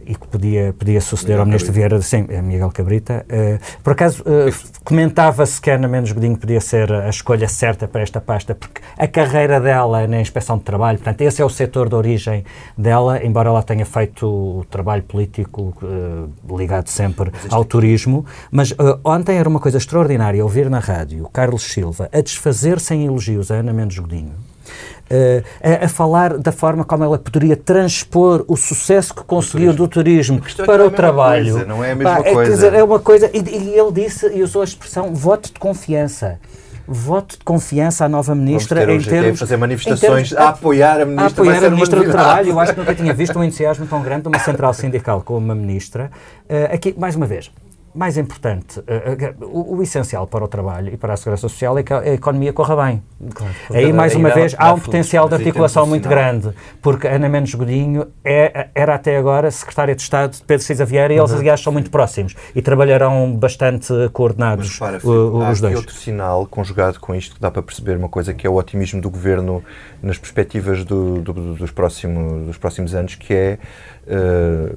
E 0.09 0.15
que 0.15 0.27
podia, 0.27 0.73
podia 0.73 0.99
suceder 0.99 1.35
Miguel 1.35 1.41
ao 1.41 1.45
Ministro 1.45 1.71
Cabrita. 1.71 1.87
Vieira, 1.87 2.01
sim, 2.01 2.25
é 2.29 2.41
Miguel 2.41 2.71
Cabrita. 2.71 3.25
Uh, 3.29 3.79
por 3.83 3.93
acaso, 3.93 4.23
uh, 4.23 4.81
comentava-se 4.83 5.61
que 5.61 5.69
Ana 5.69 5.87
Mendes 5.87 6.11
Godinho 6.13 6.35
podia 6.35 6.59
ser 6.59 6.91
a 6.91 7.09
escolha 7.09 7.47
certa 7.47 7.87
para 7.87 8.01
esta 8.01 8.19
pasta, 8.19 8.55
porque 8.55 8.81
a 8.97 9.07
carreira 9.07 9.61
dela 9.61 10.01
é 10.01 10.07
na 10.07 10.19
inspeção 10.19 10.57
de 10.57 10.63
trabalho, 10.63 10.97
portanto, 10.97 11.21
esse 11.21 11.43
é 11.43 11.45
o 11.45 11.49
setor 11.49 11.89
de 11.89 11.93
origem 11.93 12.43
dela, 12.75 13.23
embora 13.23 13.49
ela 13.49 13.61
tenha 13.61 13.85
feito 13.85 14.25
o 14.25 14.65
trabalho 14.67 15.03
político 15.03 15.75
uh, 15.83 16.57
ligado 16.57 16.87
sempre 16.87 17.31
ao 17.51 17.63
turismo. 17.63 18.25
Mas 18.49 18.73
ontem 19.03 19.37
era 19.37 19.47
uma 19.47 19.59
coisa 19.59 19.77
extraordinária 19.77 20.43
ouvir 20.43 20.71
na 20.71 20.79
rádio 20.79 21.29
Carlos 21.31 21.61
Silva 21.71 22.09
a 22.11 22.19
desfazer-se 22.19 22.95
em 22.95 23.05
elogios 23.05 23.51
a 23.51 23.57
Ana 23.57 23.71
Mendes 23.71 23.99
Godinho 23.99 24.33
a, 25.61 25.85
a, 25.85 25.87
falar 25.87 26.37
da 26.37 26.51
forma 26.51 26.83
como 26.83 27.03
ela 27.03 27.17
poderia 27.17 27.55
transpor 27.55 28.45
o 28.47 28.55
sucesso 28.55 29.13
que 29.13 29.23
conseguiu 29.23 29.73
do 29.73 29.87
turismo 29.87 30.41
é 30.57 30.65
para 30.65 30.83
é 30.83 30.85
o 30.85 30.91
trabalho. 30.91 31.51
Coisa, 31.53 31.65
não 31.65 31.83
é 31.83 31.91
a 31.91 31.95
mesma 31.95 32.15
Pá, 32.15 32.23
coisa. 32.23 32.51
É, 32.51 32.55
dizer, 32.55 32.73
é 32.73 32.83
uma 32.83 32.99
coisa. 32.99 33.29
E, 33.33 33.39
e, 33.39 33.79
ele 33.79 33.91
disse 33.91 34.27
e 34.27 34.43
usou 34.43 34.61
a 34.61 34.65
expressão 34.65 35.13
voto 35.13 35.51
de 35.51 35.59
confiança. 35.59 36.39
Voto 36.87 37.37
de 37.37 37.43
confiança 37.43 38.05
à 38.05 38.09
nova 38.09 38.33
ministra 38.33 38.85
ter 38.85 38.89
em 38.89 38.99
termos. 38.99 39.39
fazer 39.39 39.57
manifestações 39.57 40.29
termos, 40.29 40.33
a, 40.33 40.45
a, 40.45 40.49
apoiar 40.49 41.01
a 41.01 41.05
ministra. 41.05 41.25
A 41.25 41.27
apoiar 41.27 41.65
a 41.65 41.69
ministra 41.69 42.03
do 42.03 42.11
Trabalho. 42.11 42.49
Eu 42.49 42.59
acho 42.59 42.73
que 42.73 42.79
nunca 42.79 42.95
tinha 42.95 43.13
visto 43.13 43.37
um 43.37 43.43
entusiasmo 43.43 43.85
tão 43.85 44.01
grande 44.01 44.23
de 44.23 44.27
uma 44.29 44.39
central 44.39 44.73
sindical 44.73 45.21
como 45.21 45.37
uma 45.37 45.55
ministra. 45.55 46.09
Uh, 46.45 46.73
aqui, 46.73 46.95
mais 46.97 47.15
uma 47.15 47.27
vez, 47.27 47.51
mais 47.93 48.17
importante, 48.17 48.79
uh, 48.79 48.83
uh, 48.83 49.45
o, 49.45 49.77
o, 49.77 49.83
essencial 49.83 50.27
para 50.27 50.43
o 50.43 50.47
trabalho 50.47 50.93
e 50.93 50.97
para 50.97 51.13
a 51.13 51.17
segurança 51.17 51.41
social 51.41 51.77
é 51.77 51.83
que 51.83 51.93
a, 51.93 52.13
economia 52.13 52.53
corra 52.53 52.85
bem. 52.85 53.03
Claro, 53.33 53.53
Aí, 53.71 53.91
mais 53.91 54.15
uma 54.15 54.29
vez, 54.29 54.55
há 54.57 54.73
um 54.73 54.79
potencial 54.79 55.27
de 55.27 55.35
articulação 55.35 55.85
muito 55.85 56.07
grande, 56.07 56.51
porque 56.81 57.07
Ana 57.07 57.27
Mendes 57.27 57.53
Godinho 57.55 58.07
é, 58.23 58.67
era 58.75 58.95
até 58.95 59.17
agora 59.17 59.49
secretária 59.51 59.95
de 59.95 60.01
Estado 60.01 60.33
de 60.33 60.43
Pedro 60.43 60.65
Cisa 60.65 60.85
Vieira 60.85 61.13
e 61.13 61.17
eles, 61.17 61.31
aliás, 61.31 61.59
são 61.61 61.73
muito 61.73 61.89
próximos 61.89 62.35
e 62.55 62.61
trabalharão 62.61 63.35
bastante 63.35 63.93
coordenados 64.13 64.79
Mas, 64.79 65.01
para, 65.01 65.07
o, 65.09 65.41
há 65.41 65.49
os 65.49 65.59
dois. 65.59 65.75
outro 65.75 65.95
sinal 65.95 66.45
conjugado 66.45 66.99
com 66.99 67.13
isto 67.15 67.35
que 67.35 67.41
dá 67.41 67.51
para 67.51 67.61
perceber 67.61 67.97
uma 67.97 68.09
coisa 68.09 68.33
que 68.33 68.45
é 68.45 68.49
o 68.49 68.55
otimismo 68.55 69.01
do 69.01 69.09
governo 69.09 69.63
nas 70.01 70.17
perspectivas 70.17 70.83
do, 70.83 71.21
do, 71.21 71.33
dos, 71.55 71.71
próximos, 71.71 72.45
dos 72.45 72.57
próximos 72.57 72.93
anos, 72.95 73.15
que 73.15 73.33
é 73.33 73.59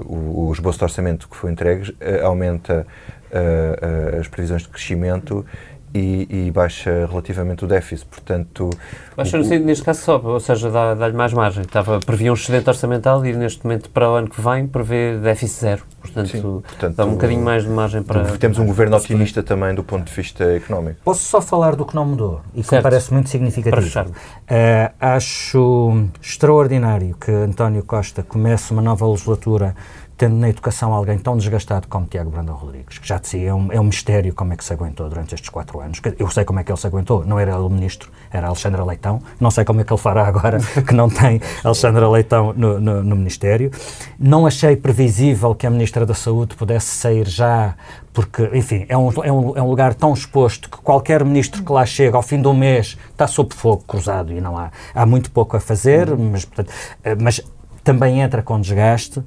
o, 0.04 0.48
o 0.48 0.52
esboço 0.52 0.78
de 0.78 0.84
orçamento 0.84 1.28
que 1.28 1.36
foi 1.36 1.50
entregue 1.50 1.90
uh, 1.90 2.26
aumenta 2.26 2.86
uh, 3.30 4.20
as 4.20 4.28
previsões 4.28 4.62
de 4.62 4.68
crescimento 4.68 5.44
e, 5.94 6.46
e, 6.46 6.50
baixa 6.50 7.06
relativamente 7.06 7.64
o 7.64 7.68
déficit. 7.68 8.06
Portanto, 8.06 8.70
baixa 9.16 9.38
o, 9.38 9.42
neste 9.42 9.84
caso 9.84 10.00
sobe, 10.00 10.26
ou 10.26 10.40
seja, 10.40 10.70
dá-lhe 10.70 10.98
dá 10.98 11.12
mais 11.12 11.32
margem. 11.32 11.62
Estava, 11.62 12.00
previa 12.00 12.30
um 12.30 12.34
excedente 12.34 12.68
orçamental 12.68 13.24
e 13.24 13.32
neste 13.32 13.64
momento 13.64 13.90
para 13.90 14.10
o 14.10 14.14
ano 14.14 14.28
que 14.28 14.40
vem 14.40 14.66
prevê 14.66 15.18
déficit 15.18 15.60
zero. 15.60 15.82
Portanto, 16.00 16.28
Sim, 16.28 16.42
portanto 16.42 16.96
dá 16.96 17.04
um 17.04 17.12
bocadinho 17.12 17.44
mais 17.44 17.62
de 17.62 17.68
margem 17.68 18.02
para. 18.02 18.36
Temos 18.38 18.58
um 18.58 18.66
governo 18.66 18.96
otimista 18.96 19.42
também 19.42 19.74
do 19.74 19.84
ponto 19.84 20.06
de 20.06 20.12
vista 20.12 20.44
económico. 20.44 21.00
Posso 21.04 21.22
só 21.22 21.40
falar 21.40 21.76
do 21.76 21.84
que 21.84 21.94
não 21.94 22.04
mudou 22.04 22.40
e 22.54 22.62
que 22.62 22.68
certo. 22.68 22.82
me 22.84 22.90
parece 22.90 23.12
muito 23.12 23.28
significativo. 23.28 24.10
Uh, 24.10 24.92
acho 25.00 26.06
extraordinário 26.20 27.14
que 27.20 27.30
António 27.30 27.82
Costa 27.84 28.22
comece 28.22 28.72
uma 28.72 28.82
nova 28.82 29.06
legislatura 29.06 29.76
tendo 30.22 30.36
na 30.36 30.48
educação 30.48 30.92
alguém 30.92 31.18
tão 31.18 31.36
desgastado 31.36 31.88
como 31.88 32.06
Tiago 32.06 32.30
Brandão 32.30 32.54
Rodrigues, 32.54 32.96
que 32.96 33.08
já 33.08 33.18
dizia, 33.18 33.48
é 33.48 33.54
um, 33.54 33.72
é 33.72 33.80
um 33.80 33.82
mistério 33.82 34.32
como 34.32 34.52
é 34.52 34.56
que 34.56 34.64
se 34.64 34.72
aguentou 34.72 35.08
durante 35.08 35.34
estes 35.34 35.50
quatro 35.50 35.80
anos. 35.80 36.00
Eu 36.16 36.30
sei 36.30 36.44
como 36.44 36.60
é 36.60 36.62
que 36.62 36.70
ele 36.70 36.78
se 36.78 36.86
aguentou, 36.86 37.26
não 37.26 37.40
era 37.40 37.50
ele 37.50 37.68
ministro, 37.68 38.08
era 38.30 38.46
Alexandra 38.46 38.84
Leitão, 38.84 39.20
não 39.40 39.50
sei 39.50 39.64
como 39.64 39.80
é 39.80 39.84
que 39.84 39.92
ele 39.92 40.00
fará 40.00 40.24
agora 40.24 40.60
que 40.86 40.94
não 40.94 41.10
tem 41.10 41.40
Alexandra 41.64 42.08
Leitão 42.08 42.52
no, 42.56 42.78
no, 42.78 43.02
no 43.02 43.16
Ministério. 43.16 43.72
Não 44.16 44.46
achei 44.46 44.76
previsível 44.76 45.56
que 45.56 45.66
a 45.66 45.70
Ministra 45.70 46.06
da 46.06 46.14
Saúde 46.14 46.54
pudesse 46.54 46.86
sair 46.86 47.26
já 47.26 47.74
porque, 48.12 48.48
enfim, 48.54 48.86
é 48.88 48.96
um, 48.96 49.10
é, 49.24 49.32
um, 49.32 49.56
é 49.56 49.62
um 49.62 49.68
lugar 49.68 49.92
tão 49.92 50.12
exposto 50.12 50.70
que 50.70 50.76
qualquer 50.76 51.24
ministro 51.24 51.64
que 51.64 51.72
lá 51.72 51.84
chega 51.84 52.16
ao 52.16 52.22
fim 52.22 52.40
do 52.40 52.54
mês 52.54 52.96
está 53.10 53.26
sob 53.26 53.52
fogo 53.52 53.82
cruzado 53.88 54.32
e 54.32 54.40
não 54.40 54.56
há, 54.56 54.70
há 54.94 55.04
muito 55.04 55.32
pouco 55.32 55.56
a 55.56 55.60
fazer, 55.60 56.16
mas, 56.16 56.44
portanto, 56.44 56.72
eh, 57.02 57.16
mas 57.20 57.40
também 57.82 58.20
entra 58.20 58.40
com 58.40 58.60
desgaste. 58.60 59.20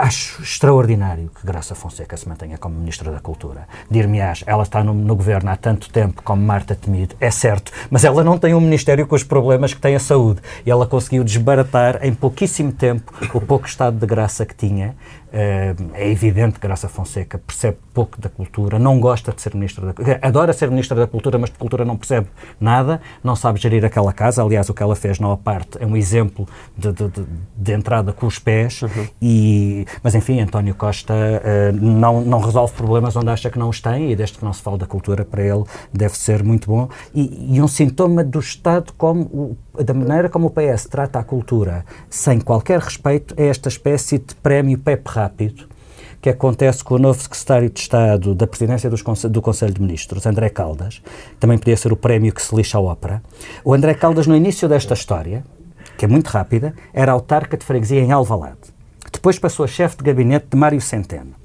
Acho 0.00 0.40
extraordinário 0.40 1.28
que 1.28 1.44
Graça 1.44 1.74
Fonseca 1.74 2.16
se 2.16 2.28
mantenha 2.28 2.56
como 2.56 2.78
Ministra 2.78 3.10
da 3.10 3.18
Cultura. 3.18 3.66
Dir-me-ás, 3.90 4.44
ela 4.46 4.62
está 4.62 4.84
no, 4.84 4.94
no, 4.94 5.16
governo 5.16 5.50
há 5.50 5.56
tanto 5.56 5.90
tempo 5.90 6.22
como 6.22 6.40
Marta 6.40 6.76
Temido, 6.76 7.16
é 7.18 7.32
certo, 7.32 7.72
mas 7.90 8.04
ela 8.04 8.22
não 8.22 8.38
tem 8.38 8.54
um 8.54 8.60
Ministério 8.60 9.08
com 9.08 9.16
os 9.16 9.24
problemas 9.24 9.74
que 9.74 9.80
tem 9.80 9.96
a 9.96 9.98
saúde. 10.00 10.40
E 10.64 10.70
ela 10.70 10.86
conseguiu 10.86 11.24
desbaratar 11.24 11.98
em 12.00 12.14
pouquíssimo 12.14 12.70
tempo 12.70 13.12
o 13.34 13.40
pouco 13.40 13.66
estado 13.66 13.98
de 13.98 14.06
graça 14.06 14.46
que 14.46 14.54
tinha 14.54 14.94
é 15.32 16.10
evidente 16.10 16.54
que 16.54 16.66
Graça 16.66 16.88
Fonseca 16.88 17.38
percebe 17.38 17.78
pouco 17.92 18.20
da 18.20 18.28
cultura, 18.28 18.78
não 18.78 19.00
gosta 19.00 19.32
de 19.32 19.42
ser 19.42 19.54
ministro 19.54 19.86
da 19.86 19.92
cultura, 19.92 20.18
adora 20.22 20.52
ser 20.52 20.70
ministra 20.70 20.96
da 20.96 21.06
cultura, 21.06 21.38
mas 21.38 21.50
de 21.50 21.58
cultura 21.58 21.84
não 21.84 21.96
percebe 21.96 22.28
nada, 22.60 23.00
não 23.22 23.34
sabe 23.34 23.60
gerir 23.60 23.84
aquela 23.84 24.12
casa. 24.12 24.42
Aliás, 24.42 24.68
o 24.68 24.74
que 24.74 24.82
ela 24.82 24.94
fez 24.94 25.18
na 25.18 25.36
parte 25.36 25.78
é 25.80 25.86
um 25.86 25.96
exemplo 25.96 26.46
de, 26.76 26.92
de, 26.92 27.10
de, 27.56 27.72
entrada 27.72 28.12
com 28.12 28.26
os 28.26 28.38
pés. 28.38 28.82
Uhum. 28.82 29.06
E, 29.20 29.86
mas 30.02 30.14
enfim, 30.14 30.40
António 30.40 30.74
Costa 30.74 31.14
uh, 31.14 31.72
não, 31.72 32.20
não 32.20 32.40
resolve 32.40 32.72
problemas 32.74 33.16
onde 33.16 33.30
acha 33.30 33.50
que 33.50 33.58
não 33.58 33.68
os 33.68 33.80
tem, 33.80 34.12
e 34.12 34.16
desde 34.16 34.38
que 34.38 34.44
não 34.44 34.52
se 34.52 34.62
fala 34.62 34.78
da 34.78 34.86
cultura, 34.86 35.24
para 35.24 35.42
ele 35.42 35.64
deve 35.92 36.16
ser 36.16 36.42
muito 36.42 36.68
bom. 36.70 36.88
E, 37.14 37.56
e 37.56 37.62
um 37.62 37.68
sintoma 37.68 38.22
do 38.22 38.38
Estado 38.38 38.92
como 38.96 39.22
o 39.22 39.56
da 39.82 39.94
maneira 39.94 40.28
como 40.28 40.48
o 40.48 40.50
PS 40.50 40.86
trata 40.86 41.18
a 41.18 41.24
cultura 41.24 41.84
sem 42.10 42.40
qualquer 42.40 42.80
respeito 42.80 43.34
é 43.36 43.46
esta 43.46 43.68
espécie 43.68 44.18
de 44.18 44.34
prémio 44.34 44.78
PEP 44.78 45.08
rápido 45.18 45.68
que 46.20 46.30
acontece 46.30 46.82
com 46.82 46.94
o 46.94 46.98
novo 46.98 47.20
secretário 47.20 47.70
de 47.70 47.80
Estado 47.80 48.34
da 48.34 48.46
presidência 48.46 48.90
do 48.90 49.42
Conselho 49.42 49.74
de 49.74 49.80
Ministros, 49.80 50.26
André 50.26 50.48
Caldas, 50.48 51.00
também 51.38 51.58
podia 51.58 51.76
ser 51.76 51.92
o 51.92 51.96
prémio 51.96 52.32
que 52.32 52.42
se 52.42 52.54
lixa 52.54 52.78
à 52.78 52.80
ópera. 52.80 53.22
O 53.64 53.72
André 53.72 53.94
Caldas, 53.94 54.26
no 54.26 54.34
início 54.34 54.68
desta 54.68 54.94
história, 54.94 55.44
que 55.96 56.04
é 56.04 56.08
muito 56.08 56.28
rápida, 56.28 56.74
era 56.92 57.12
autarca 57.12 57.56
de 57.56 57.64
freguesia 57.64 58.00
em 58.00 58.12
Alvalade. 58.12 58.58
Depois 59.12 59.38
passou 59.38 59.64
a 59.64 59.68
chefe 59.68 59.96
de 59.96 60.04
gabinete 60.04 60.46
de 60.50 60.56
Mário 60.56 60.80
Centeno. 60.80 61.37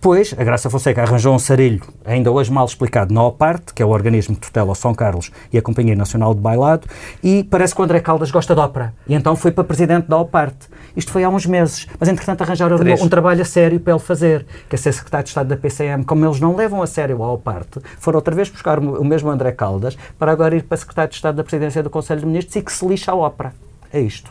Depois, 0.00 0.32
a 0.38 0.44
Graça 0.44 0.70
Fonseca 0.70 1.02
arranjou 1.02 1.34
um 1.34 1.40
sarilho, 1.40 1.82
ainda 2.04 2.30
hoje 2.30 2.52
mal 2.52 2.64
explicado, 2.64 3.12
na 3.12 3.20
OPART, 3.24 3.74
que 3.74 3.82
é 3.82 3.84
o 3.84 3.88
organismo 3.88 4.36
que 4.36 4.42
tutela 4.42 4.70
o 4.70 4.74
São 4.76 4.94
Carlos 4.94 5.32
e 5.52 5.58
a 5.58 5.62
Companhia 5.62 5.96
Nacional 5.96 6.32
de 6.36 6.40
Bailado, 6.40 6.86
e 7.20 7.42
parece 7.42 7.74
que 7.74 7.80
o 7.80 7.84
André 7.84 7.98
Caldas 7.98 8.30
gosta 8.30 8.54
de 8.54 8.60
ópera. 8.60 8.94
E 9.08 9.14
então 9.14 9.34
foi 9.34 9.50
para 9.50 9.64
presidente 9.64 10.06
da 10.06 10.16
OPART. 10.16 10.54
Isto 10.96 11.10
foi 11.10 11.24
há 11.24 11.28
uns 11.28 11.46
meses, 11.46 11.88
mas 11.98 12.08
entretanto 12.08 12.42
arranjaram 12.42 12.76
um, 12.76 13.04
um, 13.04 13.08
trabalho 13.08 13.42
a 13.42 13.44
sério 13.44 13.80
para 13.80 13.92
ele 13.92 14.00
fazer, 14.00 14.46
que 14.68 14.76
é 14.76 14.78
ser 14.78 14.92
secretário 14.92 15.24
de 15.24 15.30
Estado 15.30 15.48
da 15.48 15.56
PCM. 15.56 16.04
Como 16.04 16.24
eles 16.24 16.38
não 16.38 16.54
levam 16.54 16.80
a 16.80 16.86
sério 16.86 17.20
a 17.24 17.32
OPART, 17.32 17.78
foram 17.98 18.18
outra 18.18 18.36
vez 18.36 18.48
buscar 18.48 18.78
o 18.78 19.04
mesmo 19.04 19.28
André 19.30 19.50
Caldas 19.50 19.98
para 20.16 20.30
agora 20.30 20.54
ir 20.54 20.62
para 20.62 20.76
secretário 20.76 21.10
de 21.10 21.16
Estado 21.16 21.34
da 21.34 21.42
Presidência 21.42 21.82
do 21.82 21.90
Conselho 21.90 22.20
de 22.20 22.26
Ministros 22.26 22.54
e 22.54 22.62
que 22.62 22.72
se 22.72 22.86
lixa 22.86 23.10
a 23.10 23.16
ópera. 23.16 23.52
É 23.92 23.98
isto. 23.98 24.30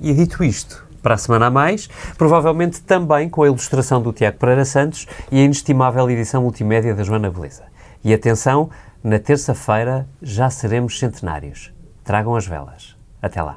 E 0.00 0.14
dito 0.14 0.42
isto, 0.42 0.88
para 1.00 1.14
a 1.14 1.18
semana 1.18 1.46
a 1.46 1.50
mais, 1.50 1.88
provavelmente 2.16 2.82
também 2.82 3.28
com 3.28 3.42
a 3.42 3.46
ilustração 3.46 4.00
do 4.00 4.12
Tiago 4.12 4.38
Pereira 4.38 4.64
Santos 4.64 5.06
e 5.30 5.40
a 5.40 5.44
inestimável 5.44 6.10
edição 6.10 6.42
multimédia 6.42 6.94
da 6.94 7.02
Joana 7.02 7.30
Beleza. 7.30 7.64
E 8.04 8.14
atenção, 8.14 8.70
na 9.02 9.18
terça-feira 9.18 10.06
já 10.22 10.50
seremos 10.50 10.98
centenários. 10.98 11.72
Tragam 12.04 12.34
as 12.34 12.46
velas. 12.46 12.96
Até 13.22 13.42
lá. 13.42 13.56